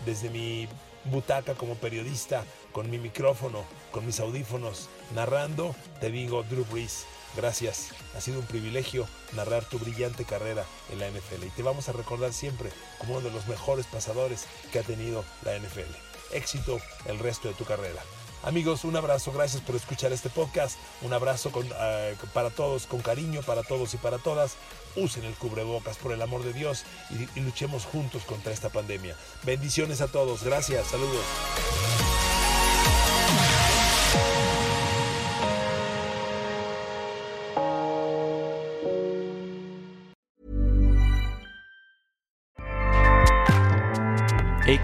desde 0.04 0.30
mi 0.30 0.68
butaca 1.06 1.54
como 1.54 1.74
periodista, 1.74 2.44
con 2.72 2.90
mi 2.90 2.98
micrófono, 2.98 3.64
con 3.90 4.06
mis 4.06 4.20
audífonos, 4.20 4.88
narrando, 5.14 5.74
te 6.00 6.10
digo 6.10 6.42
Drew 6.44 6.64
Brees 6.66 7.06
Gracias, 7.36 7.88
ha 8.16 8.20
sido 8.20 8.38
un 8.38 8.46
privilegio 8.46 9.08
narrar 9.32 9.64
tu 9.64 9.78
brillante 9.78 10.24
carrera 10.24 10.64
en 10.90 11.00
la 11.00 11.08
NFL 11.10 11.44
y 11.44 11.50
te 11.50 11.62
vamos 11.62 11.88
a 11.88 11.92
recordar 11.92 12.32
siempre 12.32 12.70
como 12.98 13.14
uno 13.14 13.28
de 13.28 13.34
los 13.34 13.48
mejores 13.48 13.86
pasadores 13.86 14.44
que 14.72 14.78
ha 14.78 14.82
tenido 14.82 15.24
la 15.42 15.58
NFL. 15.58 15.92
Éxito 16.32 16.78
el 17.06 17.18
resto 17.18 17.48
de 17.48 17.54
tu 17.54 17.64
carrera. 17.64 18.00
Amigos, 18.44 18.84
un 18.84 18.94
abrazo, 18.94 19.32
gracias 19.32 19.62
por 19.62 19.74
escuchar 19.74 20.12
este 20.12 20.28
podcast. 20.28 20.78
Un 21.00 21.14
abrazo 21.14 21.50
eh, 21.80 22.14
para 22.34 22.50
todos, 22.50 22.86
con 22.86 23.00
cariño 23.00 23.40
para 23.42 23.62
todos 23.62 23.94
y 23.94 23.96
para 23.96 24.18
todas. 24.18 24.56
Usen 24.96 25.24
el 25.24 25.34
cubrebocas 25.34 25.96
por 25.96 26.12
el 26.12 26.20
amor 26.20 26.44
de 26.44 26.52
Dios 26.52 26.84
y 27.34 27.40
luchemos 27.40 27.84
juntos 27.86 28.22
contra 28.24 28.52
esta 28.52 28.68
pandemia. 28.68 29.16
Bendiciones 29.44 30.02
a 30.02 30.08
todos, 30.08 30.44
gracias, 30.44 30.88
saludos. 30.88 31.24